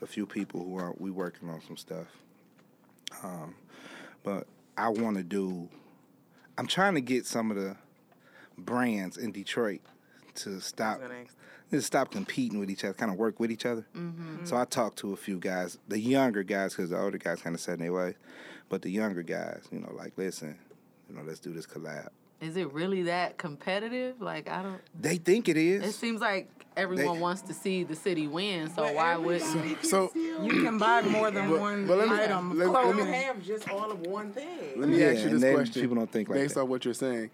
[0.02, 2.08] a few people who are we working on some stuff.
[3.24, 3.56] Um
[4.24, 4.48] but
[4.78, 5.70] I want to do
[6.58, 7.76] I'm trying to get some of the
[8.58, 9.82] brands in Detroit
[10.36, 11.00] to stop
[11.72, 13.86] gonna stop competing with each other, kind of work with each other.
[14.46, 17.56] So I talked to a few guys, the younger guys, because the older guys kind
[17.56, 18.16] of set in their way,
[18.70, 20.58] but the younger guys, you know, like listen,
[21.10, 22.10] you know, let's do this collab.
[22.42, 24.20] Is it really that competitive?
[24.22, 24.82] Like I don't.
[25.00, 25.84] They think it is.
[25.84, 28.70] It seems like everyone They- wants to see the city win.
[28.74, 29.42] So why would?
[29.84, 32.58] So You can buy more than But- one but let me- item.
[32.58, 32.96] let- clothes.
[32.96, 34.48] let You me- have just all of one thing.
[34.78, 35.82] let me Yeah, ask you this question.
[35.82, 36.62] people don't think like based that.
[36.62, 37.30] on what you're saying.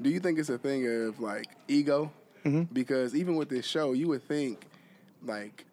[0.00, 2.12] Do you think it's a thing of like ego?
[2.44, 2.72] Mm-hmm.
[2.72, 4.64] Because even with this show, you would think
[5.24, 5.64] like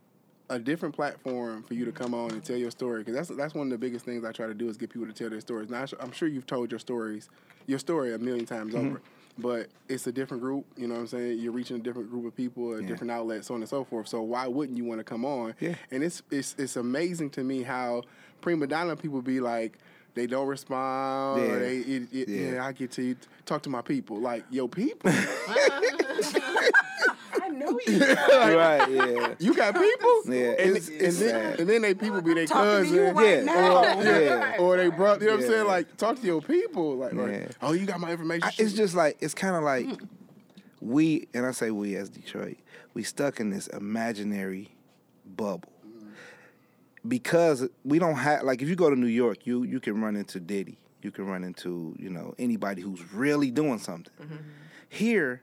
[0.49, 3.03] a different platform for you to come on and tell your story.
[3.03, 5.07] Because that's that's one of the biggest things I try to do is get people
[5.07, 5.69] to tell their stories.
[5.69, 7.29] Now I'm sure you've told your stories,
[7.67, 8.87] your story a million times Mm-hmm.
[8.89, 9.01] over.
[9.37, 11.39] But it's a different group, you know what I'm saying?
[11.39, 12.87] You're reaching a different group of people, a Yeah.
[12.89, 14.09] different outlet, so on and so forth.
[14.09, 15.53] So why wouldn't you want to come on?
[15.61, 15.75] Yeah.
[15.91, 18.03] And it's it's it's amazing to me how
[18.41, 19.77] prima donna people be like
[20.13, 21.47] they don't respond Yeah.
[21.51, 22.51] or they it, it, Yeah.
[22.53, 22.65] yeah.
[22.65, 25.09] I get to talk to my people like yo people
[27.41, 27.99] I know you.
[27.99, 29.33] right, yeah.
[29.39, 32.47] you got people Yeah, and, it's- and it's then and then they people be their
[32.47, 32.89] cousins.
[32.89, 33.43] to you right Yeah.
[33.43, 33.77] now.
[33.99, 34.57] or, Yeah.
[34.59, 37.29] or they brought you know what I'm saying like talk to your people like, or,
[37.31, 37.47] Yeah.
[37.61, 40.07] oh you got my information I, it's just like it's kind of like mm.
[40.81, 42.57] we, and I say we as Detroit,
[42.93, 44.69] we stuck in this imaginary
[45.25, 45.71] bubble
[47.07, 50.15] because we don't have like if you go to New York, you you can run
[50.15, 54.11] into Diddy, you can run into you know anybody who's really doing something.
[54.21, 54.35] Mm-hmm.
[54.89, 55.41] Here,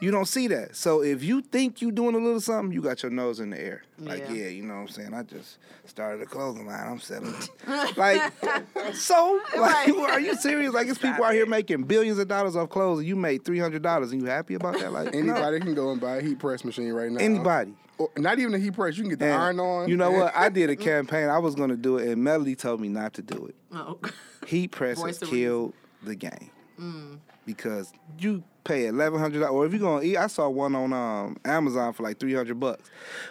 [0.00, 0.76] you don't see that.
[0.76, 3.60] So if you think you're doing a little something, you got your nose in the
[3.60, 3.82] air.
[3.98, 4.32] Like, Yeah.
[4.32, 5.14] yeah, you know what I'm saying?
[5.14, 6.86] I just started a clothing line.
[6.86, 7.34] I'm selling.
[7.96, 8.32] like,
[8.94, 10.72] so, like, are you serious?
[10.72, 14.12] Like, it's people out here making billions of dollars off clothes and you made $300
[14.12, 14.92] and you happy about that?
[14.92, 15.18] Like, no.
[15.18, 17.74] anybody can go and buy a heat press machine right now Anybody.
[17.98, 20.10] or not even a heat press you can get the And iron on You know
[20.12, 20.34] what?
[20.36, 21.28] I did a campaign.
[21.28, 23.56] I was going to do it, and Melody told me not to do it.
[23.72, 23.98] Oh.
[24.46, 25.38] Heat press Voice has of reason.
[25.46, 25.74] killed
[26.04, 26.50] the game
[26.80, 27.18] mm.
[27.44, 30.92] because you pay eleven hundred dollars, or if you're gonna eat, I saw one on
[30.92, 32.88] um, Amazon for like three hundred bucks,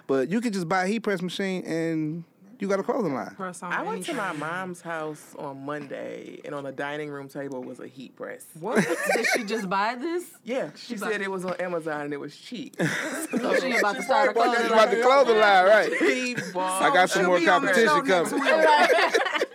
[0.08, 2.24] but you could just buy a heat press machine and
[2.60, 3.36] you got a clothing line.
[3.62, 7.80] I went to my mom's house on Monday, and on the dining room table was
[7.80, 8.46] a heat press.
[8.60, 8.84] What?
[9.16, 10.24] Did she just buy this?
[10.44, 12.76] Yeah, she bought- said it was on Amazon and it was cheap.
[13.30, 15.04] So she about to start a clothing that's about the line.
[15.06, 15.92] clothing line, right?
[16.00, 19.04] She bought I got some She'll more be on the show competition coming.
[19.36, 19.44] week.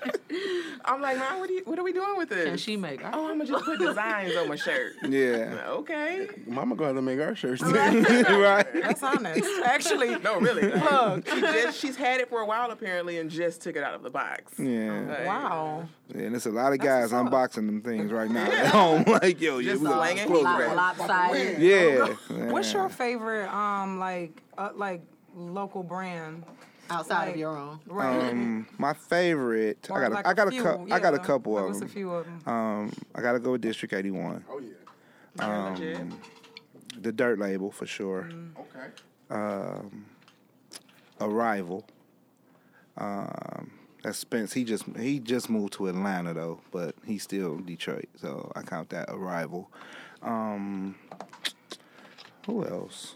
[0.85, 2.45] I'm like, Mom, what, do you, what are we doing with this?
[2.49, 3.01] Can she make?
[3.05, 4.95] Oh, I'm gonna just put designs on my shirt.
[5.09, 6.29] Yeah, Okay.
[6.47, 8.03] mama go ahead and make our shirts right.
[8.75, 9.49] That's honest.
[9.65, 10.63] Actually, No, really.
[10.71, 13.95] Look, she just she's had it for a while apparently, and just took it out
[13.95, 14.53] of the box.
[14.59, 15.05] Yeah.
[15.09, 15.89] Like, wow.
[16.15, 17.33] yeah, and it's a lot of guys what's up.
[17.33, 19.05] unboxing them things right now at home.
[19.07, 20.57] Like, yo, yeah, Just we got slanging clothing heat line.
[20.57, 20.77] press.
[20.77, 21.59] Lop- lopsided.
[21.61, 22.07] Yeah.
[22.51, 25.03] What's your favorite um like uh, like
[25.35, 26.45] local brand?
[26.93, 27.81] Outside Like- of your own.
[27.87, 28.31] Right.
[28.31, 29.89] Um, my favorite.
[29.91, 30.11] I got.
[30.13, 30.51] A, like I got a.
[30.51, 31.83] few, cou- I got a couple Like, of them.
[31.89, 32.41] a few of them?
[32.47, 34.45] Um, I gotta go with District 81.
[34.51, 34.69] oh yeah
[35.79, 35.97] Yeah.
[35.99, 36.21] Um,
[37.01, 38.29] the Dirt label for sure.
[38.59, 38.89] okay
[39.31, 40.05] Um,
[41.21, 41.85] Arrival.
[42.97, 43.71] Um,
[44.03, 44.53] that's Spence.
[44.53, 48.63] He just he just moved to Atlanta though, but he's still in Detroit, so I
[48.63, 49.71] count that Arrival.
[50.21, 50.97] Um,
[52.47, 53.15] who else?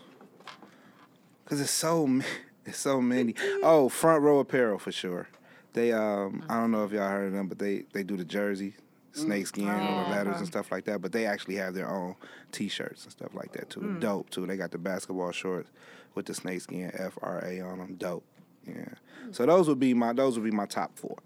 [1.44, 3.34] Cause it's so ma- it's so many.
[3.62, 5.28] Oh, Front Row Apparel for sure.
[5.72, 8.24] They um I don't know if y'all heard of them, but they they do the
[8.24, 8.74] jersey,
[9.14, 9.18] mm.
[9.18, 11.02] snakeskin or the ah, letters and stuff like that.
[11.02, 12.16] But they actually have their own
[12.52, 13.80] T-shirts and stuff like that too.
[13.80, 14.00] Mm.
[14.00, 14.46] Dope too.
[14.46, 15.70] They got the basketball shorts
[16.14, 17.94] with the snakeskin F R A on them.
[17.96, 18.24] Dope.
[18.66, 18.88] Yeah.
[19.32, 19.48] So mm.
[19.48, 21.16] those would be my those would be my top four.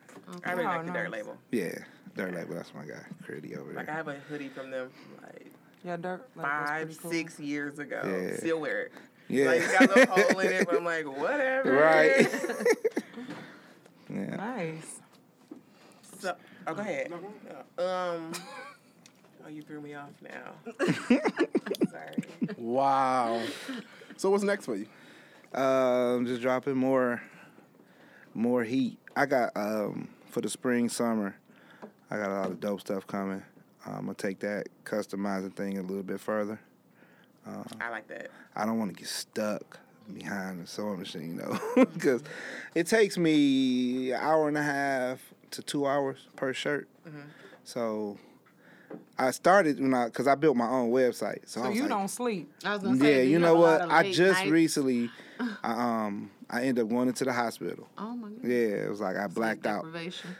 [0.44, 1.36] I really Oh, like the Dirt label.
[1.50, 1.78] Yeah.
[2.16, 2.54] Dirt label.
[2.54, 3.04] That's my guy.
[3.22, 3.76] Pretty over there.
[3.76, 4.90] Like I have a hoodie from them
[5.22, 5.52] like
[5.84, 6.28] Yeah, dirt.
[6.34, 7.10] Like, five, cool.
[7.10, 8.00] six years ago.
[8.04, 8.36] Yeah.
[8.36, 8.92] Still wear it.
[9.30, 9.46] Yeah.
[9.46, 11.72] Like it's got a little hole in it, but I'm like, whatever.
[11.72, 12.28] Right.
[14.10, 14.36] yeah.
[14.36, 15.00] Nice.
[16.18, 17.12] So, oh, go ahead.
[17.78, 18.32] Um.
[19.42, 20.52] Oh, you threw me off now.
[21.90, 22.22] Sorry.
[22.58, 23.42] wow
[24.20, 24.86] so what's next for you
[25.54, 27.22] Um, just dropping more,
[28.34, 28.98] more heat.
[29.16, 31.34] I got um for the spring summer.
[32.10, 33.42] I got a lot of dope stuff coming.
[33.86, 36.60] I'm gonna take that customizing thing a little bit further.
[37.80, 38.30] I like that.
[38.54, 39.78] I don't want to get stuck
[40.12, 42.22] behind the sewing machine, you know, because
[42.74, 45.20] it takes me an hour and a half
[45.52, 46.88] to two hours per shirt.
[47.64, 48.18] So
[49.18, 51.40] I started when I because I built my own website.
[51.48, 52.52] So, I So was you like, don't sleep.
[52.64, 53.82] I was gonna say, yeah, do you have know what?
[53.82, 54.50] I just nights?
[54.50, 55.10] recently,
[55.62, 57.88] I, um, I ended up going into the hospital.
[57.98, 58.38] Oh my god.
[58.44, 60.30] Yeah, it was like I blacked out, Deprivation.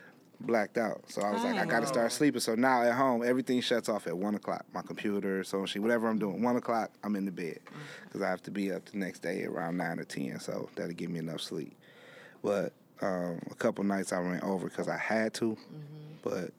[0.41, 1.03] Blacked out.
[1.09, 2.09] So I was like, I got to start oh.
[2.09, 2.41] sleeping.
[2.41, 4.65] So now at home, everything shuts off at one o'clock.
[4.73, 7.79] My computer, so she, whatever I'm doing, one o'clock, I'm in the bed mm-hmm.
[8.05, 10.41] because I have to be up the next day around nine or ten.
[10.41, 11.77] So that'll give me enough sleep.
[12.43, 12.73] But
[13.03, 15.53] um, a couple nights I went over because I had to.
[15.53, 15.89] Mm-hmm.
[16.23, 16.53] But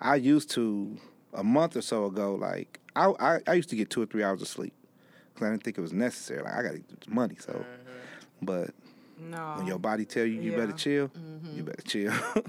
[0.00, 0.96] I used to
[1.32, 2.34] a month or so ago.
[2.34, 4.74] Like I, I, I used to get two or three hours of sleep
[5.34, 6.42] because I didn't think it was necessary.
[6.42, 7.36] Like I got to get the money.
[7.38, 8.44] So, mm-hmm.
[8.44, 8.70] but
[9.18, 9.54] No.
[9.56, 10.76] when your body tell you you better Yeah.
[10.76, 11.10] chill,
[11.52, 12.12] you better chill.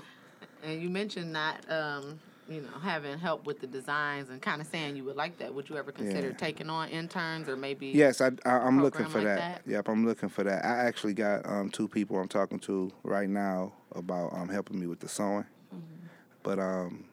[0.64, 4.68] And you mentioned not, um, you know, having help with the designs and kind of
[4.68, 5.54] saying you would like that.
[5.54, 6.34] Would you ever consider Yeah.
[6.38, 7.88] taking on interns or maybe?
[7.88, 9.64] yes, I, I I'm looking for like that.
[9.66, 9.72] that?
[9.72, 10.64] Yep, I'm looking for that.
[10.66, 14.88] I actually got um, two people I'm talking to right now about um, helping me
[14.88, 15.46] with the sewing.
[15.74, 16.06] Mm-hmm.
[16.44, 17.06] But um,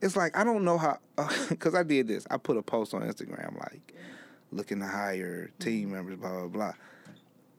[0.00, 0.98] it's like I don't know how
[1.48, 2.26] because I did this.
[2.30, 3.92] I put a post on Instagram like
[4.52, 5.62] looking to hire Mm-hmm.
[5.64, 6.72] team members, blah blah blah.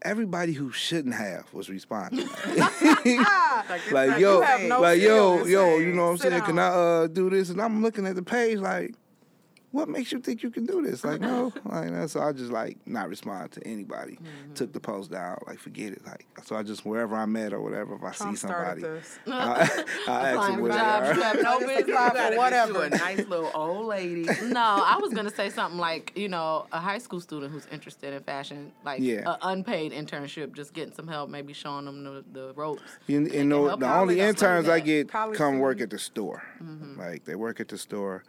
[0.08, 2.30] Everybody who shouldn't have was responding.
[3.68, 6.44] Like, like yo, have no like yo, yo, you know what I'm Sit saying?
[6.44, 6.60] Can.
[6.60, 7.50] I uh, do this?
[7.50, 8.96] And I'm looking at the page like,
[9.72, 11.04] what makes you think you can do this?
[11.04, 12.10] Like no, like that.
[12.10, 14.14] So I just like not respond to anybody.
[14.14, 14.54] Mm-hmm.
[14.54, 16.06] Took the post down, like forget it.
[16.06, 18.86] Like so I just wherever I'm at or whatever, if I Trump see somebody.
[19.28, 21.44] I, I ask them where they are.
[21.44, 22.38] no business.
[22.38, 22.84] whatever.
[22.84, 24.24] a nice little old lady.
[24.44, 28.14] No, I was gonna say something like you know a high school student who's interested
[28.14, 29.32] in fashion, like Yeah.
[29.32, 32.82] an unpaid internship, just getting some help, maybe showing them the, the ropes.
[33.08, 36.44] You, know, the only stuff like interns I get come work at the store.
[36.64, 37.00] Mm-hmm.
[37.00, 38.24] Like they work at the store,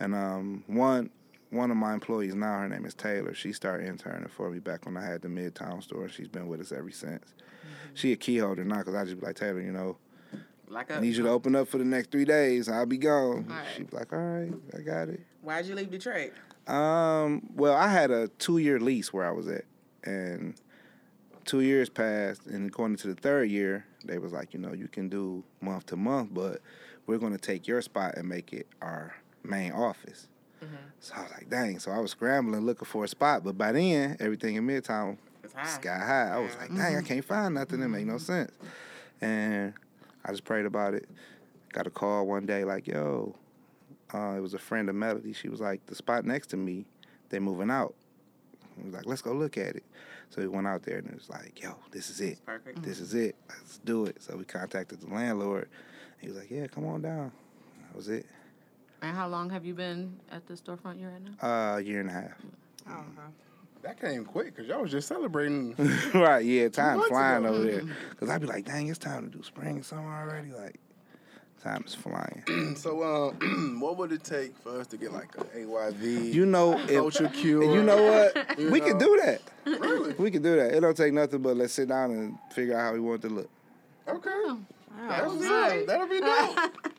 [0.00, 1.10] and um, one
[1.50, 3.32] one of my employees now, her name is Taylor.
[3.34, 6.46] She started interning for me back when I had the Midtown store, and she's been
[6.46, 7.24] with us ever since.
[7.24, 7.94] Mm-hmm.
[7.94, 9.96] She a key holder now, cause I just be like Taylor, you know,
[10.68, 12.68] Like I a, need you to open up for the next three days.
[12.68, 13.46] I'll be gone.
[13.48, 13.66] Alright.
[13.74, 15.20] She be like, all right, I got it.
[15.40, 16.32] Why'd you leave Detroit?
[16.66, 19.64] Um, well, I had a two year lease where I was at,
[20.04, 20.54] and
[21.46, 24.86] two years passed, and according to the third year, they was like, you know, you
[24.86, 26.60] can do month to month, but
[27.06, 30.28] we're going to take your spot and make it our main office.
[30.62, 30.74] Mm-hmm.
[31.00, 31.78] So I was like, dang.
[31.78, 35.18] So I was scrambling looking for a spot, but by then everything in Midtown
[35.54, 35.66] high.
[35.66, 36.34] sky high.
[36.34, 37.06] I was like, dang, I mm-hmm.
[37.06, 37.82] can't find nothing.
[37.82, 38.22] It make no mm-hmm.
[38.22, 38.52] sense.
[39.20, 39.74] And
[40.24, 41.08] I just prayed about it.
[41.72, 43.34] Got a call one day like, yo,
[44.12, 45.32] uh, it was a friend of Melody.
[45.32, 46.86] She was like, the spot next to me,
[47.28, 47.94] they're moving out.
[48.76, 49.84] He was like, let's go look at it.
[50.30, 52.44] So we went out there and it was like, yo, this is it.
[52.44, 52.82] Perfect.
[52.82, 53.34] This is it.
[53.48, 54.22] Let's do it.
[54.22, 55.68] So we contacted the landlord.
[56.20, 57.32] He was like, yeah, come on down.
[57.86, 58.26] That was it.
[59.02, 61.32] And how long have you been at the storefront you're at now?
[61.40, 62.32] Uh, a year and a half.
[62.88, 63.28] Oh, okay.
[63.82, 65.74] That came quick because y'all was just celebrating.
[66.14, 67.54] right, yeah, time flying ago.
[67.54, 67.82] over there.
[68.10, 70.50] Because I'd be like, dang, it's time to do spring and summer already.
[70.50, 70.80] Like,
[71.62, 72.74] time is flying.
[72.76, 73.30] so, uh,
[73.78, 76.34] what would it take for us to get like a AYV?
[76.34, 77.62] You know, if, Culture cure.
[77.62, 78.46] you know what?
[78.58, 79.40] You we can do that.
[79.64, 80.14] Really?
[80.14, 80.74] We can do that.
[80.74, 83.28] It don't take nothing but let's sit down and figure out how we want it
[83.28, 83.50] to look.
[84.08, 84.60] Okay.
[85.08, 85.86] That'll be right.
[85.86, 86.92] That'll be dope.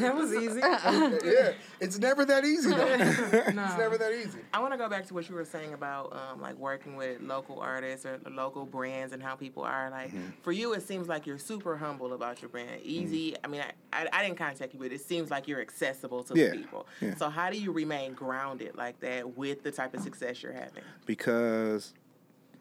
[0.00, 0.60] That was easy.
[0.60, 2.86] yeah, it's never that easy though.
[3.66, 4.38] It's never that easy.
[4.52, 7.20] I want to go back to what you were saying about um, like working with
[7.20, 9.90] local artists or local brands and how people are.
[9.90, 10.10] Like
[10.42, 12.80] for you, it seems like you're super humble about your brand.
[12.82, 13.36] Easy.
[13.44, 13.72] I mean, I,
[14.04, 16.86] I, I didn't contact you, but it seems like you're accessible to Yeah, the people.
[17.00, 17.14] yeah.
[17.16, 20.82] So how do you remain grounded like that with the type of success you're having?
[21.06, 21.94] Because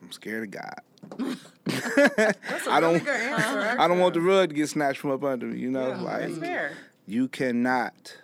[0.06, 1.36] I'm scared of God.
[1.66, 3.76] That's a I don't- good answer.
[3.80, 5.60] I don't want the rug to get snatched from up under me.
[5.60, 6.72] You know, Yeah, like That's fair.
[7.08, 8.18] you cannot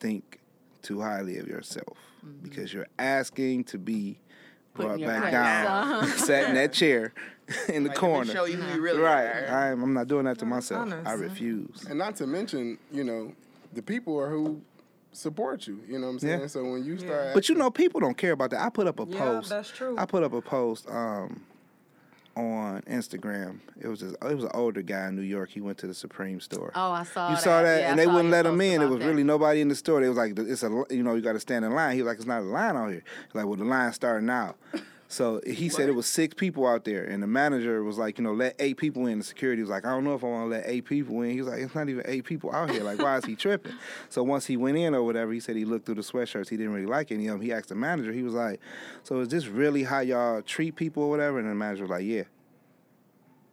[0.00, 0.40] think
[0.82, 1.96] too highly of yourself
[2.42, 4.18] because you're asking to be
[4.74, 6.06] brought back place, down, uh-huh.
[6.18, 7.12] sat in that chair
[7.68, 8.32] in the Like, corner.
[8.32, 9.24] Show you who you really Right.
[9.26, 9.72] are.
[9.72, 10.82] I'm, I'm not doing that to myself.
[10.82, 11.06] honest.
[11.08, 11.84] I refuse.
[11.88, 13.32] And not to mention, you know,
[13.72, 14.60] the people are who
[15.16, 15.80] support you.
[15.88, 16.40] You know what I'm saying?
[16.40, 16.46] Yeah.
[16.46, 18.60] So when you start, But you know, people don't care about that.
[18.62, 19.48] I put up a Yeah, post.
[19.48, 19.96] that's true.
[19.98, 21.42] I put up a post um,
[22.36, 23.60] on Instagram.
[23.80, 25.50] It was just, it was an older guy in New York.
[25.50, 26.70] He went to the Supreme store.
[26.74, 27.42] Oh, I saw you that.
[27.42, 28.82] saw that, Yeah, and I they wouldn't let him in.
[28.82, 29.06] It was that.
[29.06, 30.00] really nobody in the store.
[30.02, 32.08] They was like, "It's a, you know, you got to stand in line." He was
[32.08, 34.54] like, "It's not a line out here." He's like, "Well, the line's starting now."
[35.08, 38.24] So he said it was six people out there, and the manager was like, "You
[38.24, 40.50] know, let eight people in." The security was like, "I don't know if I want
[40.50, 42.82] to let eight people in." He was like, "It's not even eight people out here.
[42.82, 43.72] Like, why is he tripping?"
[44.08, 46.48] So once he went in or whatever, he said he looked through the sweatshirts.
[46.48, 47.42] He didn't really like any of them.
[47.42, 48.12] He asked the manager.
[48.12, 48.60] He was like,
[49.04, 52.04] "So is this really how y'all treat people or whatever?" And the manager was like,
[52.04, 52.24] "Yeah,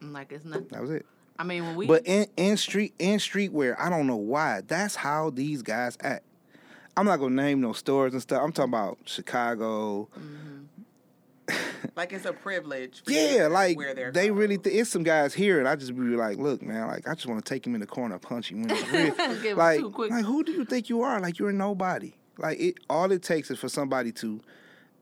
[0.02, 0.68] mm, like it's nothing.
[0.70, 1.06] that was it."
[1.38, 4.62] I mean, when we But in, in street in streetwear, I don't know why.
[4.66, 6.24] That's how these guys act.
[6.96, 8.40] I'm not gonna name no stores and stuff.
[8.42, 10.08] I'm talking about Chicago.
[10.16, 10.53] Mm-hmm.
[11.96, 13.02] Like it's a privilege.
[13.04, 14.58] for Yeah, to like wear their they really.
[14.58, 17.26] Th- it's some guys here, and I just be like, look, man, like I just
[17.26, 18.62] want to take him in the corner, punch him.
[18.62, 19.16] in the rib.
[19.42, 21.20] Give 'em like, like who do you think you are?
[21.20, 22.14] Like you're nobody.
[22.38, 22.74] Like it.
[22.88, 24.40] All it takes is for somebody to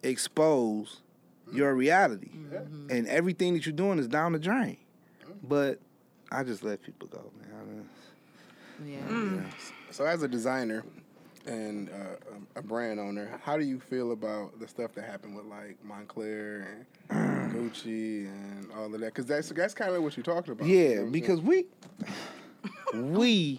[0.02, 1.00] expose
[1.46, 1.56] mm-hmm.
[1.56, 2.90] your reality, mm-hmm.
[2.90, 4.76] and everything that you're doing is down the drain.
[5.42, 5.80] But
[6.30, 7.88] I just let people go, man.
[8.84, 8.98] Yeah.
[9.08, 9.44] Mm.
[9.90, 10.84] So as a designer
[11.46, 11.92] and uh,
[12.56, 15.76] a a brand owner, how do you feel about the stuff that happened with like
[15.86, 17.52] Moncler and mm.
[17.52, 19.06] Gucci and all of that?
[19.06, 20.66] Because that's that's kind of what you're talking about.
[20.66, 21.66] you know Yeah, what because we
[22.94, 23.58] we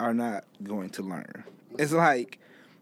[0.00, 1.44] are not going to learn.
[1.78, 2.38] It's like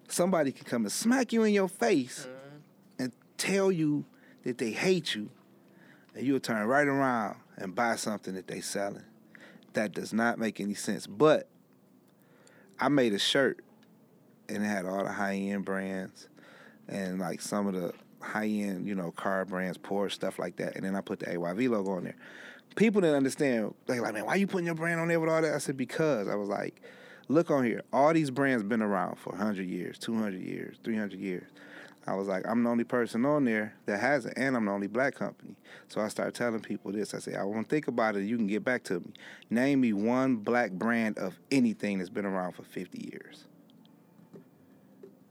[0.08, 3.02] somebody could come and smack you in your face mm-hmm.
[3.04, 4.04] and tell you
[4.44, 5.30] that they hate you,
[6.14, 9.04] and you'll turn right around and buy something that they selling.
[9.72, 11.06] That does not make any sense.
[11.06, 11.48] But
[12.78, 13.64] I made a shirt
[14.48, 16.28] and it had all the high end brands
[16.88, 20.76] and like some of the high end, you know, car brands, Porsche, stuff like that.
[20.76, 22.16] And then I put the AYV logo on there.
[22.76, 23.74] People didn't understand.
[23.86, 25.54] They like, man, why you putting your brand on there with all that?
[25.54, 26.82] I said, because I was like,
[27.28, 27.82] look on here.
[27.92, 31.48] All these brands been around for 100 years, 200 years, 300 years.
[32.06, 34.72] I was like, I'm the only person on there that has it, and I'm the
[34.72, 35.54] only black company.
[35.88, 37.14] So I started telling people this.
[37.14, 38.24] I said, I want to think about it.
[38.24, 39.12] You can get back to me.
[39.48, 43.44] Name me one black brand of anything that's been around for 50 years.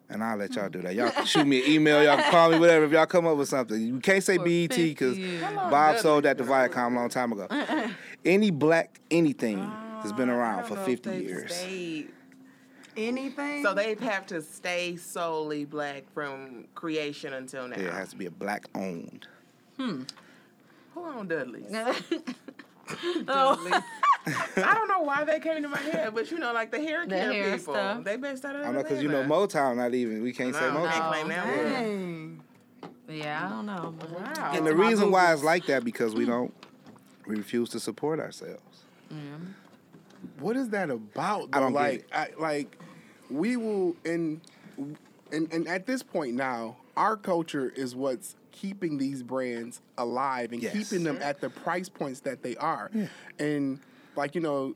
[0.10, 0.94] And I'll let y'all do that.
[0.96, 2.04] Y'all can shoot me an email.
[2.04, 2.86] Y'all can call me, whatever.
[2.86, 5.18] If y'all come up with something, you can't say For BET because.
[5.42, 7.48] Bob sold that to Viacom a long time ago.
[8.26, 9.58] Any black anything
[9.98, 11.54] that's been around for 50 years.
[11.56, 12.10] stayed-
[12.98, 13.64] Anything?
[13.64, 17.78] So they have to stay solely black from creation until now.
[17.78, 19.28] Yeah, it has to be a black owned.
[19.78, 20.04] Hmm.
[20.94, 21.66] Who on Dudley's?
[23.28, 23.82] oh,
[24.58, 27.06] I don't know why they came to my head, but you know, like the hair
[27.06, 28.04] The care hair people, stuff.
[28.04, 29.48] they based out of I know because you know Atlanta.
[29.48, 30.22] Motown not even.
[30.22, 30.92] We can't say Motown.
[30.92, 31.74] can't claim that one.
[31.74, 32.44] Dang.
[33.10, 33.96] yeah, I don't know.
[34.14, 34.52] Wow.
[34.54, 36.54] And the reason why it's like that because we don't,
[37.28, 38.84] we refuse to support ourselves.
[40.40, 41.50] What is that about?
[41.54, 41.66] I Though?
[41.66, 42.06] don't get like, it.
[42.14, 42.78] I, like
[43.30, 44.42] we will, and,
[45.32, 50.62] and and at this point now, our culture is what's keeping these brands alive and
[50.62, 50.74] Yes.
[50.74, 52.90] keeping them at the price points that they are.
[52.94, 53.08] Yeah.
[53.40, 53.80] And
[54.16, 54.76] like you know,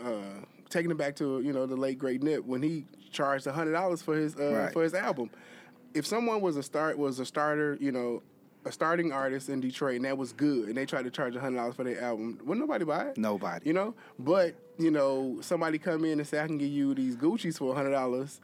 [0.00, 3.72] uh, taking it back to you know the late great Nip when he charged hundred
[3.72, 4.72] dollars for his uh, Right.
[4.72, 5.30] for his album.
[5.94, 8.22] If someone was a start was a starter, you know.
[8.66, 11.56] A starting artist in Detroit, and that was good, and they tried to charge hundred
[11.58, 12.38] dollars for their album.
[12.44, 13.18] Wouldn't nobody buy it?
[13.18, 13.66] Nobody.
[13.66, 17.16] You know, but you know, somebody come in and say I can give you these
[17.16, 18.40] Gucci's for hundred dollars.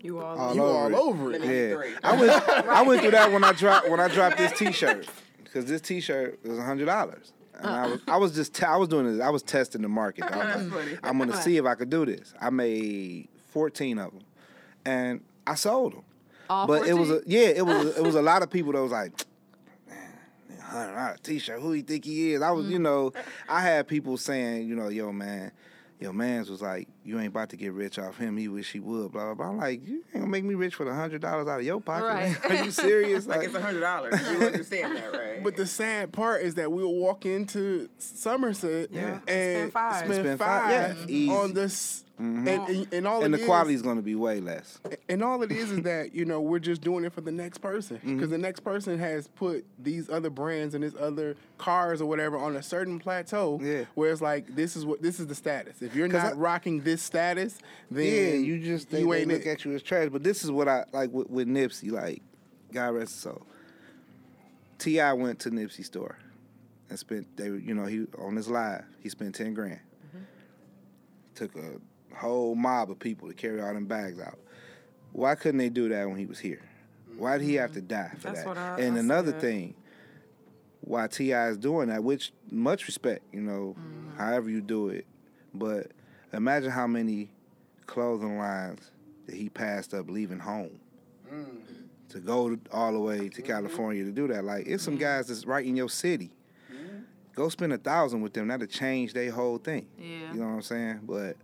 [0.00, 0.94] You all, All You over all it.
[0.94, 1.42] over it.
[1.44, 1.98] Yeah.
[2.02, 2.48] I went.
[2.68, 5.06] I went through that when I dropped when I dropped this T-shirt
[5.44, 7.32] because this T-shirt was hundred dollars.
[7.54, 9.20] And I was, I was just, te- I was doing this.
[9.24, 10.24] I was testing the market.
[10.24, 12.34] I was like, I'm gonna see if I could do this.
[12.40, 14.22] I made 14 of them,
[14.84, 16.02] and I sold them.
[16.50, 18.72] All but it was a yeah, it was a, it was a lot of people
[18.72, 19.26] that was like, man,
[20.72, 21.60] hundred dollar T-shirt.
[21.60, 22.42] Who you think he is?
[22.42, 22.82] I was, you mm.
[22.82, 23.12] know,
[23.48, 25.52] I had people saying, you know, yo man,
[26.00, 28.36] yo man's was like, you ain't about to get rich off him.
[28.36, 29.12] He wish he would.
[29.12, 29.48] Blah blah blah.
[29.48, 31.80] I'm like, you ain't gonna make me rich for the hundred dollars out of your
[31.80, 32.06] pocket.
[32.06, 32.50] Right.
[32.50, 33.26] Are you serious?
[33.32, 34.20] Like it's a hundred dollars.
[34.30, 35.42] You understand that, right?
[35.42, 39.20] But the sad part is that we'll walk into Somerset Yeah.
[39.26, 39.94] and Spend five.
[39.98, 43.82] spend Spend five, five, yeah, on this, and, and, and all and the quality is
[43.82, 44.78] gonna be way less.
[45.08, 47.58] and all it is is that you know we're just doing it for the next
[47.58, 48.30] person because Mm-hmm.
[48.30, 52.54] the next person has put these other brands and these other cars or whatever on
[52.56, 53.84] a certain plateau Yeah.
[53.94, 56.80] where it's like this is what this is the status if you're not I- rocking
[56.82, 57.58] this status
[57.90, 59.48] then Yeah, you just think you they ain't look it.
[59.48, 60.08] at you as trash.
[60.10, 61.90] But this is what I like with, with Nipsey.
[61.90, 62.22] Like,
[62.72, 63.42] God rest his soul.
[64.78, 65.12] T.I.
[65.12, 66.16] went to Nipsey store
[66.90, 67.36] and spent.
[67.36, 68.84] They, you know, he on his live.
[69.00, 69.80] He spent ten grand.
[71.34, 71.80] Took a
[72.14, 74.38] whole mob of people to carry all them bags out.
[75.12, 76.62] Why couldn't they do that when he was here?
[77.16, 77.88] Why did he have to mm-hmm.
[77.88, 78.56] die for That's that?
[78.56, 79.40] I- and I another said.
[79.40, 79.74] thing,
[80.80, 81.48] why T.I.
[81.48, 84.18] is doing that, which much respect, you know, mm-hmm.
[84.18, 85.06] however you do it,
[85.54, 85.88] but
[86.32, 87.30] imagine how many
[87.86, 88.90] clothing lines
[89.26, 90.80] that he passed up leaving home
[91.32, 91.50] mm-hmm.
[92.08, 94.44] to go all the way to California to do that.
[94.44, 96.30] Like it's some guys that's right in your city.
[97.34, 98.48] Go spend a thousand with them.
[98.48, 99.86] That'll change their whole thing.
[99.98, 100.34] Yeah.
[100.34, 101.00] You know what I'm saying?
[101.04, 101.36] But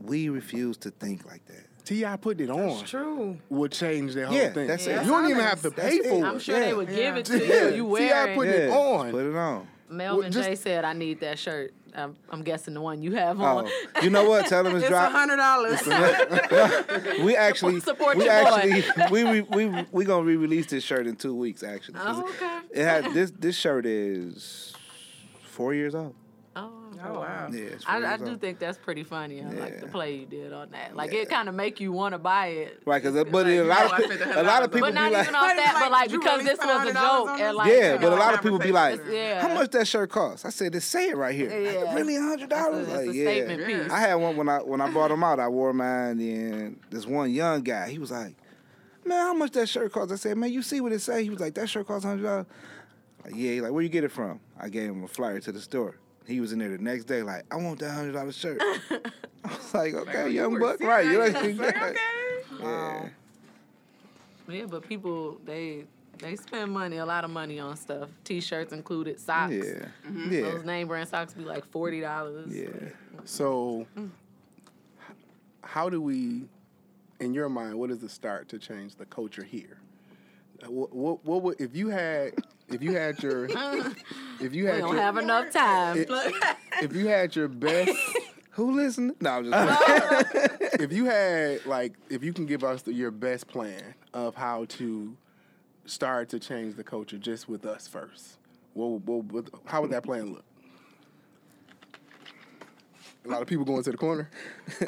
[0.00, 1.66] we refuse to think like that.
[1.84, 2.16] T.I.
[2.18, 3.38] putting it on True.
[3.48, 4.66] would change their whole Yeah, thing.
[4.68, 5.04] that's you it.
[5.06, 6.18] don't even have to pay That's for it.
[6.18, 6.24] it.
[6.24, 7.68] I'm sure they would give it to Yeah.
[7.68, 7.68] you.
[7.68, 8.54] You See, wear I put it.
[8.54, 9.10] it Yeah, on.
[9.10, 9.66] Put it on.
[9.88, 13.40] Melvin just- J said, "I need that shirt." I'm, I'm guessing the one you have
[13.40, 13.64] oh, on.
[13.66, 14.46] Oh, you know what?
[14.46, 15.10] Tell them it's, It's a drop.
[15.10, 15.80] hundred dollars.
[17.24, 21.16] we actually, Support we your actually, we re, we we gonna re-release this shirt in
[21.16, 21.64] two weeks.
[21.64, 22.60] Actually, Oh, okay.
[22.70, 23.32] It had this.
[23.36, 24.72] This shirt is
[25.42, 26.14] four years old.
[26.62, 27.48] Oh, Oh wow.
[27.50, 29.40] Yeah, I, I do think that's pretty funny.
[29.42, 30.94] I like the play you did on that.
[30.94, 31.20] Like Yeah.
[31.20, 32.82] it kind of make you want to buy it.
[32.84, 34.90] Right, because uh, but a lot of I pe- spent a lot of people But
[34.90, 37.56] be not like, even off that, but like because really this was a joke and
[37.56, 39.40] like yeah, you but a lot of people be like, Yeah.
[39.40, 40.44] how much that shirt cost?
[40.44, 41.48] I said, just say it right here.
[41.48, 41.94] Yeah.
[41.94, 42.86] Really, a hundred dollars?
[42.86, 43.24] Like, yeah.
[43.24, 43.90] statement piece.
[43.90, 45.40] I had one when I when I bought them out.
[45.40, 48.34] I wore mine, and this one young guy, he was like,
[49.06, 51.30] "Man, how much that shirt cost?" I said, "Man, you see what it say?" He
[51.30, 52.46] was like, "That shirt costs hundred dollars."
[53.24, 54.40] Like, yeah, he like, where you get it from?
[54.58, 55.96] I gave him a flyer to the store.
[56.30, 58.60] He was in there the next day, like, I want that hundred dollar shirt.
[59.44, 61.04] I was like, okay, oh, you young were buck, right?
[61.04, 61.18] You know.
[61.18, 61.96] Like, okay.
[62.60, 63.08] Yeah.
[64.48, 65.84] Yeah, but people they
[66.18, 68.10] they spend money, a lot of money on stuff.
[68.24, 69.52] T-shirts included, socks.
[69.54, 69.86] Yeah.
[70.08, 70.62] Those Yeah.
[70.64, 72.54] name brand socks be like forty dollars.
[72.54, 72.68] Yeah.
[73.24, 74.10] So, mm.
[75.62, 76.42] how do we,
[77.20, 79.78] in your mind, what is the start to change the culture here?
[80.66, 82.34] What, what, what would if you had
[82.70, 83.44] if you had your
[84.40, 86.04] if you We had don't your have enough time.
[86.80, 87.90] if you had your best
[88.54, 89.14] Who listened?
[89.20, 90.34] No, I'm just
[90.80, 94.64] if you had like if you can give us the, your best plan of how
[94.70, 95.16] to
[95.86, 98.38] start to change the culture just with us first
[98.74, 100.44] what, what, what how would that plan look
[103.24, 104.30] a lot of people going to the corner.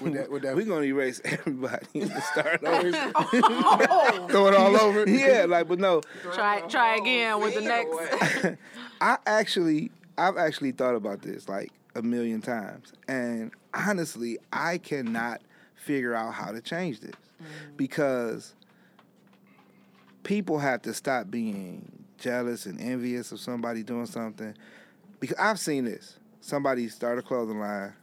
[0.00, 0.56] With that, would that.
[0.56, 4.28] We're gonna erase everybody and start oh, over.
[4.32, 5.08] throw it all over.
[5.08, 8.58] Yeah, like, but no, try try again with the next.
[9.00, 15.40] I actually, I've actually thought about this like a million times, and honestly, I cannot
[15.74, 17.14] figure out how to change this.
[17.42, 17.76] Mm.
[17.76, 18.54] Because
[20.22, 24.54] people have to stop being jealous and envious of somebody doing something.
[25.20, 27.94] Because I've seen this: somebody start a clothing line,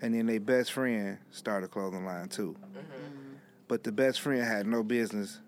[0.00, 2.56] and then their best friend start a clothing line too.
[3.68, 5.40] But the best friend had no business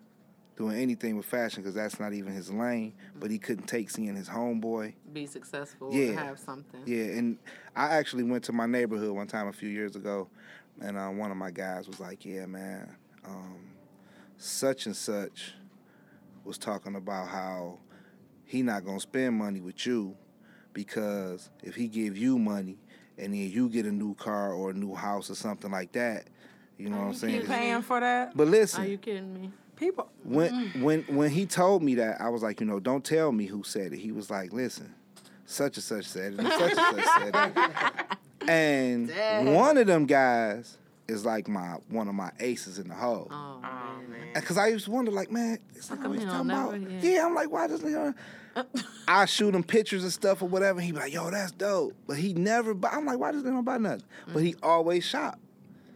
[0.56, 2.94] doing anything with fashion because that's not even his lane.
[3.18, 4.94] But he couldn't take seeing his homeboy.
[5.12, 5.90] Be successful.
[5.92, 6.12] Yeah.
[6.12, 6.82] have something.
[6.84, 7.38] Yeah, and
[7.74, 10.28] I actually went to my neighborhood one time a few years ago,
[10.80, 13.60] and uh, one of my guys was like, "Yeah, man, um,
[14.36, 15.54] such and such
[16.44, 17.78] was talking about how
[18.44, 20.16] he not gonna spend money with you
[20.74, 22.76] because if he give you money
[23.16, 26.26] and then you get a new car or a new house or something like that,
[26.76, 28.36] you know what I'm saying?" kidding Paying for that?
[28.36, 29.50] But listen, Are you kidding me?
[29.76, 30.08] People.
[30.22, 30.82] when mm.
[30.82, 33.62] when when he told me that, I was like, you know, don't tell me who
[33.64, 33.98] said it.
[33.98, 34.94] He was like, listen,
[35.46, 38.18] such and such said it, and such and such said it.
[38.48, 39.10] And
[39.54, 40.76] one of them guys
[41.08, 43.28] is like my one of my aces in the hole.
[43.30, 44.42] Oh, oh man.
[44.42, 46.80] Cause I used to wonder, like, man, it's How like come always talking about.
[47.02, 47.10] Yeah.
[47.10, 47.26] yeah.
[47.26, 47.94] I'm like, why doesn't he?
[49.08, 50.78] I shoot him pictures and stuff or whatever.
[50.78, 51.94] And he be like, yo, that's dope.
[52.06, 52.90] But he never buy.
[52.92, 54.04] I'm like, why doesn't he don't buy nothing?
[54.32, 55.38] But he always shop.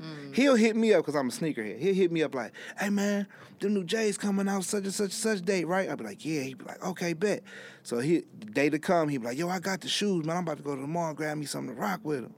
[0.01, 0.35] Mm.
[0.35, 1.79] He'll hit me up because I'm a sneakerhead.
[1.79, 3.27] He'll hit me up like, hey man,
[3.59, 5.89] the new J's coming out such and such and such date, right?
[5.89, 6.43] I'll be like, yeah.
[6.43, 7.43] He'd be like, okay, bet.
[7.83, 10.37] So he the day to come, he'd be like, yo, I got the shoes, man.
[10.37, 12.35] I'm about to go to the mall and grab me something to rock with him.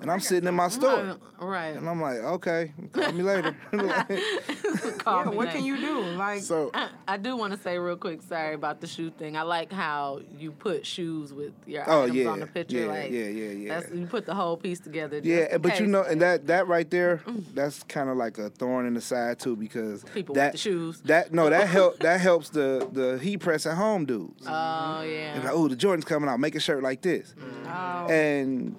[0.00, 1.16] And I'm sitting in my store.
[1.40, 1.76] Right.
[1.76, 3.56] And I'm like, okay, call me later.
[3.72, 3.78] Call
[5.24, 5.56] Yeah, me what next.
[5.56, 6.00] can you do?
[6.00, 9.36] Like, so I, I do want to say real quick, sorry about the shoe thing.
[9.36, 12.28] I like how you put shoes with your Oh, items yeah.
[12.28, 12.78] on the picture.
[12.80, 13.80] Yeah, like, yeah, yeah, yeah.
[13.80, 15.20] That's, you put the whole piece together.
[15.20, 17.22] just Yeah, in but you know, and that that right there,
[17.54, 20.58] that's kind of like a thorn in the side too, because People with that the
[20.58, 21.00] shoes.
[21.02, 24.44] that no, that help that helps the the heat press at home dudes.
[24.46, 25.40] Oh yeah.
[25.42, 27.66] like, oh, the Jordan's coming out, make a shirt like this, mm.
[27.66, 28.76] oh, and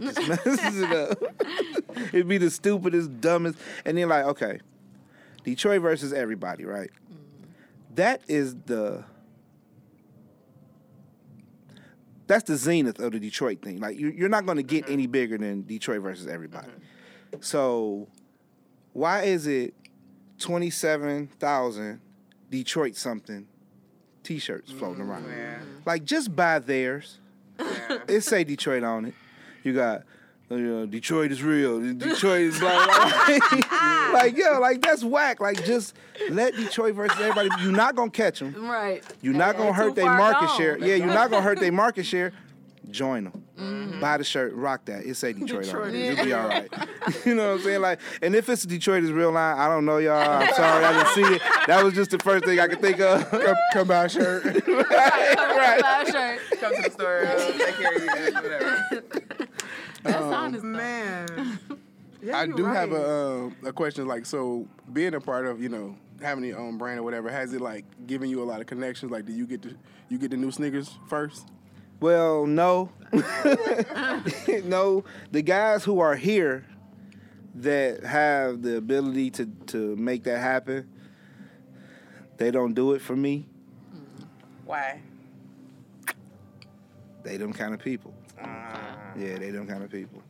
[0.00, 1.22] just messes it up.
[2.12, 4.60] It'd be the stupidest, dumbest, and then like, okay,
[5.44, 6.90] Detroit versus everybody, right?
[7.94, 9.04] That is the
[12.26, 13.78] that's the zenith of the Detroit thing.
[13.80, 14.92] Like you, you're not going to get mm-hmm.
[14.92, 16.68] any bigger than Detroit versus everybody.
[16.68, 17.40] Mm-hmm.
[17.40, 18.08] So
[18.92, 19.74] why is it
[20.38, 22.00] twenty seven thousand
[22.50, 23.46] Detroit something
[24.22, 25.26] T-shirts floating mm, around?
[25.28, 25.58] Yeah.
[25.84, 27.20] Like just buy theirs.
[27.58, 27.98] Yeah.
[28.08, 29.14] It say Detroit on it.
[29.66, 30.02] You got.
[30.48, 31.80] You know, Detroit is real.
[31.94, 33.26] Detroit is blah blah.
[33.50, 34.10] blah.
[34.12, 35.40] like yo, like that's whack.
[35.40, 35.96] Like just
[36.30, 37.48] let Detroit versus everybody.
[37.64, 38.54] You're not gonna catch them.
[38.64, 39.02] Right.
[39.22, 40.56] You're not They- gonna they hurt their market gone.
[40.56, 40.78] share.
[40.78, 42.32] Yeah, you're not gonna hurt their market share.
[42.92, 43.42] Join them.
[43.58, 44.00] Mm-hmm.
[44.00, 45.04] Buy the shirt, rock that.
[45.04, 45.94] It say Detroit, on Detroit it.
[45.96, 46.68] is You'll be all right.
[47.26, 47.80] you know what I'm saying?
[47.80, 50.20] Like, and if it's Detroit is real line, I don't know y'all.
[50.20, 51.42] I'm sorry, I didn't see it.
[51.66, 53.28] That was just the first thing I could think of.
[53.28, 55.80] come, come a shirt right.
[55.82, 56.38] Five shirt.
[56.60, 58.84] Come to the store, uh, take care of you guys, whatever.
[60.06, 60.62] That's honest.
[60.62, 60.68] though.
[60.68, 61.58] man.
[62.22, 63.10] Yeah, I you do have a
[63.44, 66.98] um, a question like so being a part of you know having your own brand
[66.98, 69.62] or whatever has it like given you a lot of connections like do you get
[69.62, 69.76] to
[70.08, 71.46] you get the new sneakers first
[72.00, 72.90] Well, no.
[74.64, 76.66] no, the guys who are here
[77.54, 80.88] that have the ability to, to make that happen,
[82.36, 83.46] they don't do it for me.
[84.64, 85.00] Why?
[87.22, 88.14] they them kind of people.
[89.18, 90.22] Yeah, they them kind of people.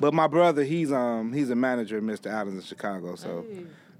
[0.00, 2.30] But my brother, he's um he's a manager at Mr.
[2.30, 3.44] Alan's in Chicago, so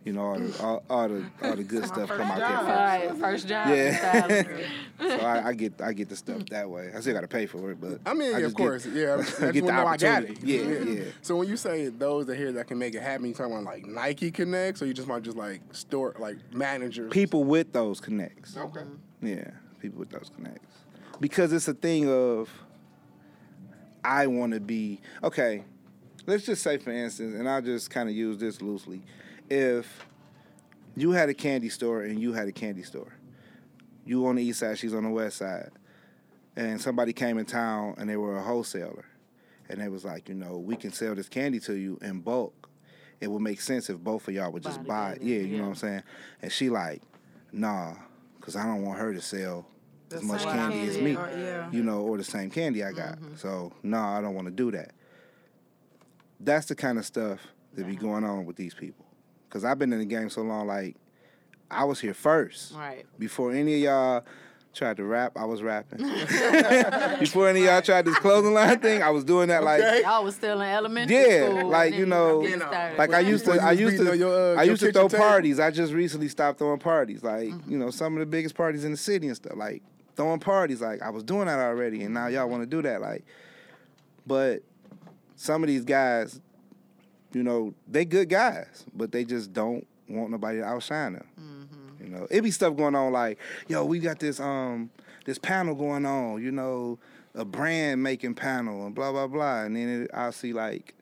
[0.04, 2.68] you know all the all, all the all the good stuff come out there first.
[2.68, 3.68] Right, first job.
[3.68, 4.26] Yeah.
[4.28, 4.46] Yeah.
[5.00, 6.90] So I, I get I get the stuff that way.
[6.94, 8.86] I still got to pay for it, but I mean, yeah, of just get- course,
[8.86, 9.14] yeah.
[9.14, 10.30] I just get the wanna I got it.
[10.30, 10.92] opportunity.
[10.92, 11.10] Yeah, yeah.
[11.22, 13.64] So when you say those that here that can make it happen, you talking about
[13.64, 17.12] like Nike connects, or you just want just like store like managers?
[17.12, 18.56] People with those connects.
[18.56, 18.82] Okay.
[19.22, 19.50] Yeah,
[19.80, 20.74] people with those connects.
[21.20, 22.50] Because it's a thing of
[24.08, 25.64] I want to be okay.
[26.26, 29.02] Let's just say, for instance, and I'll just kind of use this loosely.
[29.50, 30.06] If
[30.96, 33.12] you had a candy store and you had a candy store,
[34.06, 35.70] you on the east side, she's on the west side,
[36.56, 39.04] and somebody came in town and they were a wholesaler,
[39.68, 42.70] and they was like, you know, we can sell this candy to you in bulk.
[43.20, 45.22] It would make sense if both of y'all would just Buy buy it.
[45.22, 46.02] Yeah, you know what I'm saying?
[46.40, 47.02] And she like,
[47.52, 47.92] nah,
[48.40, 49.66] because I don't want her to sell
[50.12, 51.70] as much same candy as me, or- yeah.
[51.70, 53.16] you know, or the same candy I got.
[53.16, 53.36] Mm-hmm.
[53.36, 54.92] So no, I don't want to do that.
[56.40, 57.40] That's the kind of stuff
[57.74, 59.04] that be going on with these people.
[59.50, 60.96] Cause I've been in the game so long, like
[61.70, 62.74] I was here first.
[62.74, 63.06] Right.
[63.18, 64.24] Before any of y'all
[64.74, 65.98] tried to rap, I was rapping.
[67.18, 70.22] Before any of y'all tried this clothing line thing, I was doing that like Y'all
[70.22, 71.68] was still in elementary Yeah, school.
[71.68, 72.40] like, you know,
[72.98, 75.24] like I used to, I used to, your, uh, I used to throw table?
[75.24, 75.58] parties.
[75.58, 78.90] I just recently stopped throwing parties, like you know, some of the biggest parties in
[78.90, 79.54] the city and stuff.
[79.56, 79.82] Like
[80.18, 83.00] throwing parties, like I was doing that already, and now y'all want to do that,
[83.00, 83.24] like.
[84.26, 84.62] But
[85.36, 86.40] some of these guys,
[87.32, 91.68] you know, they good guys, but they just don't want nobody to outshine them.
[92.02, 93.38] You know, it be stuff going on like,
[93.68, 94.90] yo, we got this um
[95.24, 96.98] this panel going on, you know,
[97.34, 100.94] a brand making panel and blah blah blah, and then it, I'll see like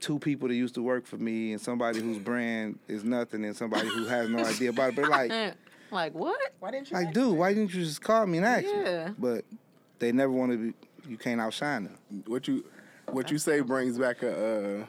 [0.00, 3.56] two people that used to work for me and somebody whose brand is nothing and
[3.56, 5.54] somebody who has no idea about it, but like.
[5.94, 6.38] like what?
[6.60, 6.96] Why didn't you?
[6.96, 9.08] Like, dude, why didn't you just call me and ask Yeah.
[9.08, 9.14] me?
[9.18, 9.44] But
[9.98, 10.74] they never want to be.
[11.08, 11.98] You can't outshine them.
[12.26, 12.64] What you
[13.10, 14.80] what you say brings back a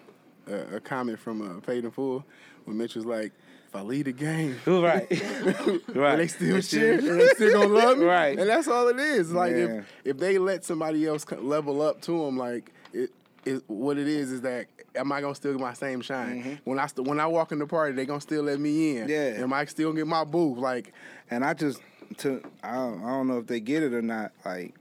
[0.48, 2.26] uh, a, a comment from uh, Paid in Full
[2.66, 3.32] when Mitch was like,
[3.68, 5.08] "If I lead the game, Right.
[5.10, 6.16] But right.
[6.18, 8.06] they still cheer and they still gonna love me.
[8.06, 8.38] Right.
[8.40, 9.32] And that's all it is.
[9.34, 9.58] Like Yeah.
[9.58, 13.12] if if they let somebody else level up to them, like it,
[13.46, 16.80] it what it is is that am I gonna still get my same shine when
[16.80, 17.94] I st- when I walk in the party?
[17.94, 19.08] They gonna still let me in.
[19.08, 19.10] Mm-hmm.
[19.38, 19.44] Yeah.
[19.44, 20.58] Am I still gonna get my booth?
[20.58, 20.94] Like
[21.30, 21.82] And I just
[22.18, 24.32] to I don't, I don't know if they get it or not.
[24.46, 24.76] Like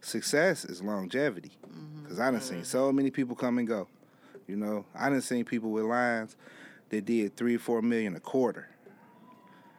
[0.00, 1.52] success is longevity.
[2.06, 3.88] Cause I done seen so many people come and go.
[4.46, 6.36] You know, I done seen people with lines
[6.90, 8.68] that did three, four million a quarter.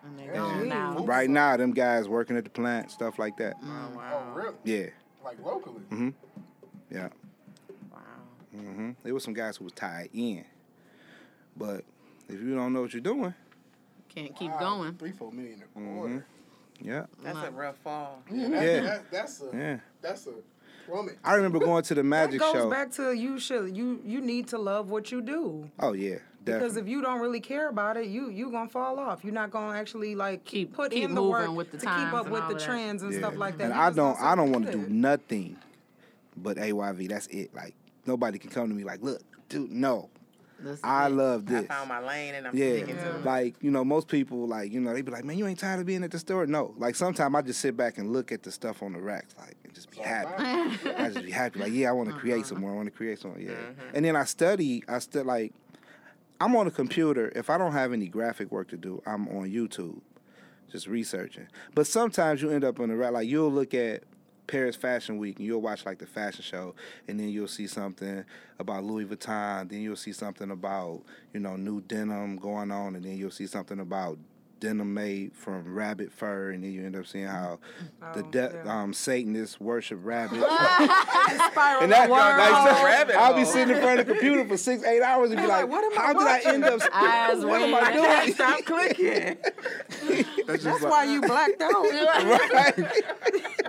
[0.04, 0.98] And they're now.
[1.06, 3.56] Right now, them guys working at the plant, stuff like that.
[3.64, 4.56] oh really?
[4.64, 4.88] Yeah,
[5.24, 5.82] Like locally.
[5.92, 6.14] Mhm.
[6.92, 7.10] yeah.
[8.56, 8.62] Wow.
[8.74, 10.46] hmm There was some guys who was tied in,
[11.58, 11.84] but
[12.30, 13.34] if you don't know what you're doing,
[14.10, 14.94] Can't keep Wow, going.
[14.96, 16.18] Three four million a Mm-hmm.
[16.82, 18.24] yeah, That's a rough fall.
[18.32, 18.82] Yeah, that's, Yeah.
[18.82, 19.78] That, that's a yeah.
[20.02, 20.34] that's a
[20.88, 21.18] plummet.
[21.24, 22.70] I remember going to the magic That magic goes show.
[22.70, 25.70] back to you should you you need to love what you do.
[25.80, 29.24] Oh yeah, Because if you don't really care about it, you you gonna fall off.
[29.24, 32.14] You're not gonna actually like Keep- put keep in the work with the to keep
[32.14, 32.64] up with the that.
[32.64, 33.20] trends and Yeah.
[33.20, 33.66] stuff like that.
[33.66, 35.58] And You I don't, gonna I don't want to do nothing
[36.38, 37.10] but AYV.
[37.10, 37.54] That's it.
[37.54, 37.74] Like
[38.08, 40.10] nobody can come to me like, look, dude, no,
[40.60, 41.58] This I love this.
[41.58, 41.68] I this.
[41.68, 43.26] found my lane and I'm Yeah, sticking to it.
[43.26, 45.80] like you know, most people like you know they be like, man, you ain't tired
[45.80, 46.46] of being at the store.
[46.48, 49.36] No, like sometimes I just sit back and look at the stuff on the racks,
[49.38, 50.44] like and just be happy.
[50.98, 52.46] I just be happy, like yeah, I want to create uh-huh.
[52.50, 52.72] some more.
[52.72, 53.40] I want to create some more.
[53.40, 53.96] Yeah, mm-hmm.
[53.96, 54.84] and then I study.
[54.88, 55.54] I still like.
[56.42, 57.32] I'm on a computer.
[57.34, 60.02] If I don't have any graphic work to do, I'm on YouTube,
[60.70, 61.48] just researching.
[61.74, 63.14] But sometimes you end up on the rack.
[63.14, 64.04] Like you'll look at
[64.48, 66.76] Paris Fashion Week and you'll watch like the fashion show,
[67.08, 68.24] and then you'll see something
[68.60, 69.70] about Louis Vuitton.
[69.70, 71.02] Then you'll see something about
[71.34, 74.18] you know new denim going on, and then you'll see something about
[74.60, 77.60] denim made from rabbit fur, and then you end up seeing how
[78.14, 78.82] the Oh, de- yeah.
[78.82, 80.44] um, Satanists worship rabbits.
[81.82, 82.22] And that, world.
[82.38, 85.32] like, so- rabbit I'll be sitting in front of the computer for six, eight hours
[85.32, 86.82] and be like, what am I how did I end up?
[86.94, 87.94] Eyes what am I wide.
[88.24, 88.34] doing?
[88.36, 89.38] Stop clicking.
[90.48, 91.74] That's just That's like, why you blacked out.
[92.54, 93.04] right?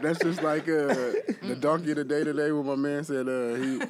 [0.03, 0.95] That's just like uh,
[1.43, 3.81] the donkey of the day today when my man said uh, he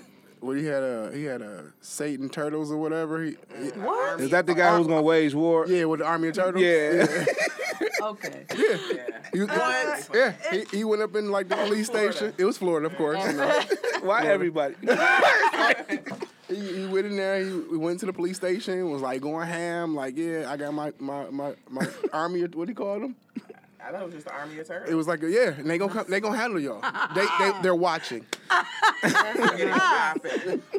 [0.40, 3.22] when he had a he had a Satan turtles or whatever.
[3.24, 4.20] He, he- what?
[4.20, 5.66] Is that the guy who's gonna wage war?
[5.66, 6.62] yeah, with the army of turtles.
[6.62, 7.24] Yeah.
[8.02, 8.44] Okay.
[9.32, 10.08] He, What?
[10.14, 12.32] Yeah, he, he went up in like the police station.
[12.38, 13.24] It was Florida, of course.
[13.26, 13.60] You know.
[14.02, 14.76] Why everybody?
[16.48, 17.40] he, he went in there.
[17.40, 18.90] He, he went to the police station.
[18.90, 19.94] Was like going ham.
[19.94, 22.42] Like, yeah, I got my my my, my army.
[22.42, 23.16] of- What do you call them?
[23.86, 24.90] I thought it was just the army of turtles.
[24.90, 26.80] It was like, yeah, and they gonna come, they gonna handle y'all.
[27.14, 28.26] They they they're watching.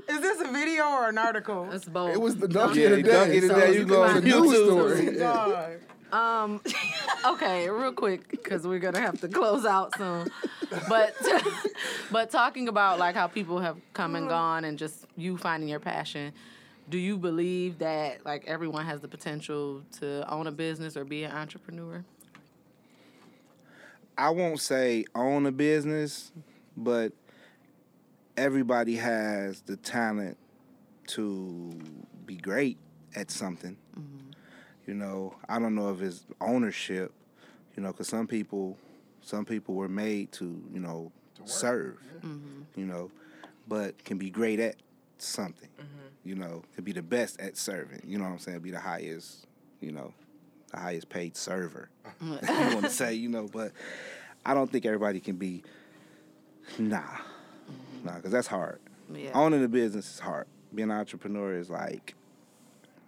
[0.09, 1.67] Is this a video or an article?
[1.71, 2.11] That's bold.
[2.11, 3.11] It was the donkey Yeah, of the day.
[3.11, 5.15] donkey of the So day, you go a on news YouTube.
[5.15, 5.77] story.
[6.09, 6.61] Um,
[7.25, 10.29] okay, real quick, because we're gonna have to close out soon.
[10.87, 11.13] But
[12.11, 15.81] but talking about like how people have come and gone, and just you finding your
[15.81, 16.31] passion.
[16.89, 21.25] Do you believe that like everyone has the potential to own a business or be
[21.25, 22.05] an entrepreneur?
[24.17, 26.31] I won't say own a business,
[26.75, 27.13] but
[28.35, 30.37] everybody has the talent
[31.07, 31.71] to
[32.25, 32.77] be great
[33.15, 33.77] at something.
[33.97, 34.31] Mm-hmm.
[34.87, 37.11] You know, I don't know if it's ownership,
[37.75, 38.77] you know, because some people,
[39.21, 41.11] some people were made to, you know,
[41.45, 42.63] serve, mm-hmm.
[42.75, 43.11] you know,
[43.67, 44.77] but can be great at
[45.17, 45.69] something.
[45.79, 46.29] Mm-hmm.
[46.29, 48.01] You know, could be the best at serving.
[48.05, 48.59] You know what I'm saying?
[48.59, 49.45] Be the highest,
[49.79, 50.13] you know,
[50.71, 51.89] the highest paid server.
[52.21, 53.71] you want to say, you know, but
[54.45, 55.63] I don't think everybody can be.
[56.77, 58.05] Nah, mm-hmm.
[58.05, 58.79] nah, because that's hard.
[59.13, 59.31] Yeah.
[59.33, 60.47] Owning a business is hard.
[60.73, 62.13] Being an entrepreneur is like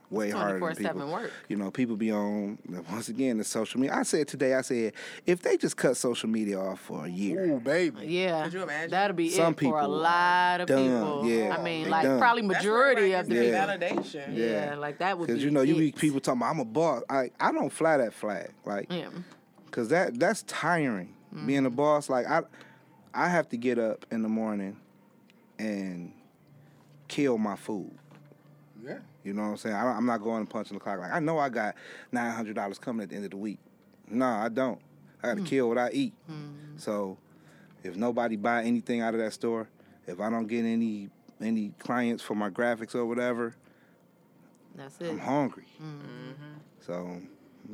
[0.10, 1.12] way harder than 24/7 people.
[1.12, 1.32] work.
[1.48, 2.58] You know, people be on
[2.92, 3.96] once again the social media.
[3.96, 4.94] I said today, I said
[5.26, 8.06] if they just cut social media off for a year, Ooh, baby.
[8.08, 8.92] Yeah, Could you imagine?
[8.92, 11.26] that'll be Some it for a lot of done, people.
[11.30, 11.56] yeah.
[11.58, 12.20] I mean, They like done.
[12.20, 13.76] probably majority everybody of the Yeah.
[13.78, 14.04] people.
[14.04, 14.36] validation.
[14.38, 14.76] Yeah, Yeah.
[14.76, 15.34] like that would be.
[15.34, 17.04] because you know you be people talking about I'm a boss.
[17.10, 19.10] I I don't fly that flag like Yeah.
[19.66, 21.14] because that that's tiring.
[21.36, 21.46] Mm.
[21.46, 22.42] Being a boss, like I
[23.14, 24.78] I have to get up in the morning
[25.60, 26.14] and
[27.08, 27.92] kill my food.
[29.30, 29.76] You know what I'm saying?
[29.76, 30.98] I, I'm not going and punching the clock.
[30.98, 31.76] Like I know I got
[32.12, 33.60] nine hundred dollars coming at the end of the week.
[34.10, 34.82] No, I don't.
[35.22, 35.46] I got to hmm.
[35.46, 36.14] kill what I eat.
[36.26, 36.78] Hmm.
[36.78, 37.16] So
[37.84, 39.70] if nobody buy anything out of that store,
[40.08, 41.10] if I don't get any
[41.40, 43.54] any clients for my graphics or whatever,
[44.76, 45.12] That's it.
[45.12, 45.68] I'm hungry.
[45.80, 46.58] Mm-hmm.
[46.80, 47.22] So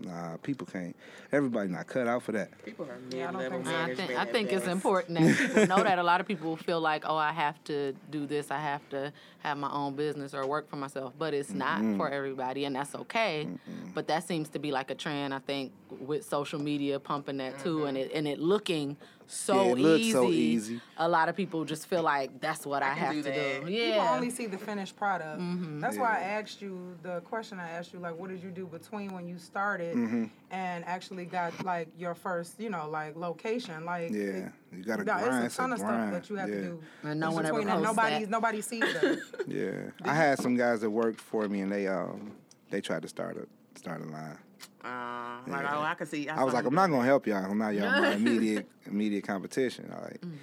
[0.01, 0.95] nah, people can't.
[1.31, 2.63] Everybody not cut out for that.
[2.63, 4.03] People are Yeah, I don't mid-level think so.
[4.03, 6.81] I think I think it's important that people know that a lot of people feel
[6.81, 10.45] like, oh, I have to do this, I have to have my own business or
[10.47, 13.47] work for myself, but it's not for everybody, and that's okay.
[13.93, 17.59] But that seems to be like a trend, I think, with social media pumping that
[17.59, 18.09] too, and mm-hmm.
[18.09, 18.97] it and it looking
[19.27, 20.11] so Yeah, it looks easy.
[20.11, 20.81] so easy.
[20.97, 23.35] A lot of people just feel like that's what I, can have do to that.
[23.61, 23.65] do.
[23.67, 24.11] People Yeah.
[24.13, 25.39] only see the finished product.
[25.41, 25.79] Mm-hmm.
[25.79, 28.65] That's why I asked you the question I asked you, like, what did you do
[28.67, 30.25] between when you started Mm-hmm.
[30.51, 33.85] and actually got like your first, you know, like location?
[33.85, 35.45] Like, Yeah, it- you got to no, grind.
[35.45, 36.13] it's a ton of stuff grind.
[36.15, 36.55] that you have yeah.
[36.55, 36.83] to do.
[37.03, 38.29] And no one ever between, and posts nobody that.
[38.29, 39.19] nobody sees that.
[39.47, 42.31] Yeah, I had some guys that worked for me, and they um
[42.69, 44.37] they tried to start a start a line.
[44.85, 46.29] Uh, like, oh, I can see.
[46.29, 47.43] I was like, I'm not gonna help y'all.
[47.43, 49.91] I'm not y'all my immediate immediate competition.
[49.95, 50.35] All right, Mm-hmm.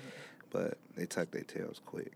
[0.51, 2.13] but they tucked their tails quick.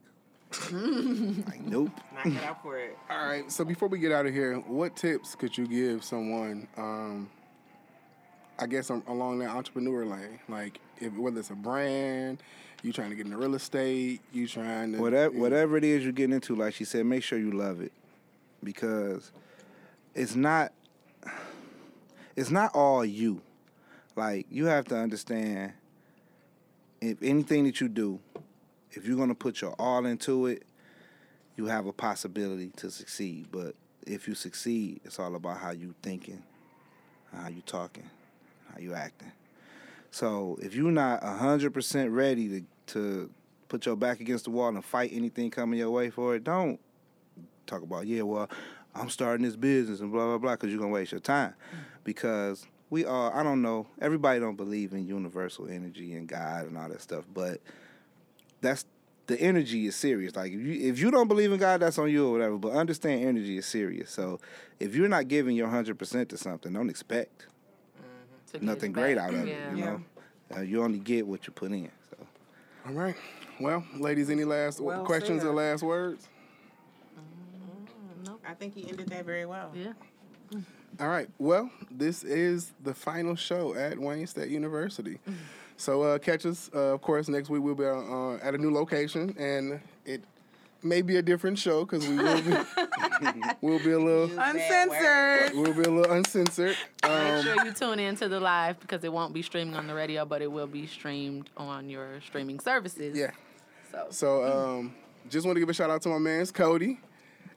[0.72, 1.91] like nope.
[2.14, 2.97] Knock it out for it.
[3.11, 3.51] All right.
[3.51, 6.66] So before we get out of here, what tips could you give someone?
[6.77, 7.29] Um,
[8.59, 12.43] I guess um, along that entrepreneur lane, like if, whether it's a brand,
[12.83, 15.85] you trying to get into real estate, you trying to Whatever you know, whatever it
[15.85, 17.93] is you're getting into, like she said, make sure you love it
[18.64, 19.31] because
[20.14, 20.72] it's not
[22.37, 23.41] it's not all you.
[24.14, 25.72] Like you have to understand
[27.01, 28.20] if anything that you do,
[28.93, 30.62] if you're gonna put your all into it,
[31.57, 33.49] you have a possibility to succeed.
[33.51, 33.74] But
[34.07, 36.43] if you succeed, it's all about how you thinking,
[37.34, 38.09] how you talking,
[38.72, 39.32] how you acting.
[40.11, 43.30] So if you're not hundred percent ready to to
[43.68, 46.80] put your back against the wall and fight anything coming your way for it, don't
[47.66, 48.49] talk about yeah, well,
[48.95, 51.55] I'm starting this business and blah blah blah because you're gonna waste your time.
[52.07, 56.79] Because we are, I don't know, everybody don't believe in universal energy and God and
[56.79, 57.61] all that stuff, but
[58.61, 58.87] that's
[59.27, 60.37] the energy is serious.
[60.37, 62.57] Like if you if you don't believe in God, that's on you or whatever.
[62.59, 64.09] But understand energy is serious.
[64.11, 64.39] So
[64.79, 67.47] if you're not giving your hundred percent to something, don't expect
[68.47, 69.03] To get nothing back.
[69.03, 69.55] great out of yeah.
[69.73, 69.77] it.
[69.77, 70.01] You know,
[70.57, 71.91] uh, you only get what you put in.
[72.09, 72.16] So.
[72.87, 73.16] All right.
[73.61, 75.49] Well, ladies, any last Well questions said.
[75.49, 76.28] or last words?
[78.49, 79.73] I think he ended that very well.
[79.74, 79.93] Yeah.
[81.01, 81.28] All right.
[81.39, 85.18] Well, this is the final show at Wayne State University.
[85.77, 88.73] So uh, catch us, uh, of course, next week we'll be uh, at a new
[88.73, 90.23] location, and it
[90.82, 92.51] may be a different show because we will be
[93.60, 95.52] we'll be a little Uncensored.
[95.55, 96.77] we'll be a little uncensored.
[97.02, 99.86] Make Um, sure you tune in to the live because it won't be streaming on
[99.86, 103.16] the radio, but it will be streamed on your streaming services.
[103.16, 103.32] yeah.
[103.93, 104.44] So, So
[104.78, 104.94] um,
[105.28, 107.01] just want to give a shout out to my man's Cody.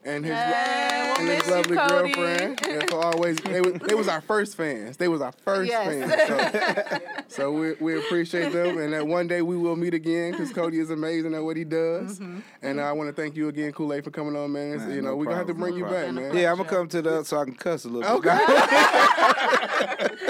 [0.06, 1.76] And his, Hey, we'll and his miss you, lovely
[2.16, 2.60] girlfriend.
[2.66, 4.96] Yeah, for always, they was, they was our first fans.
[4.98, 6.10] They was our first Yes.
[6.10, 6.28] fans.
[6.28, 10.54] So, so we, we appreciate them, and that one day we will meet again because
[10.54, 12.20] Cody is amazing at what he does.
[12.20, 12.40] Mm-hmm.
[12.62, 14.78] And I want to thank you again, Koolade, for coming on, man.
[14.78, 16.36] Man, you know, no we're gonna have to bring no you back, man.
[16.36, 18.32] Yeah, I'm gonna come to the so I can cuss a little bit.
[18.32, 18.46] Okay.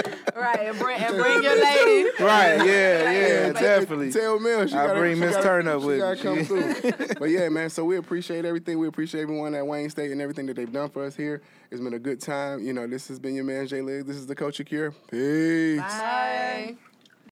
[0.40, 0.46] bit.
[0.46, 2.08] Right, and bring, and bring your lady.
[2.20, 4.12] Right, yeah, yeah, Yeah, definitely.
[4.12, 6.22] Tell Mel she I gotta, bring she Miss gotta- Turn up she with gotta me.
[6.22, 7.06] come through.
[7.18, 7.70] but yeah, man.
[7.70, 8.78] So we appreciate everything.
[8.78, 11.42] We appreciate everyone at Wayne State and everything that they've done for us here.
[11.70, 12.64] It's been a good time.
[12.64, 14.04] You know, this has been your man Jay Liggs.
[14.06, 14.92] This is the Culture Cure.
[15.10, 15.78] Peace.
[15.80, 16.76] Bye.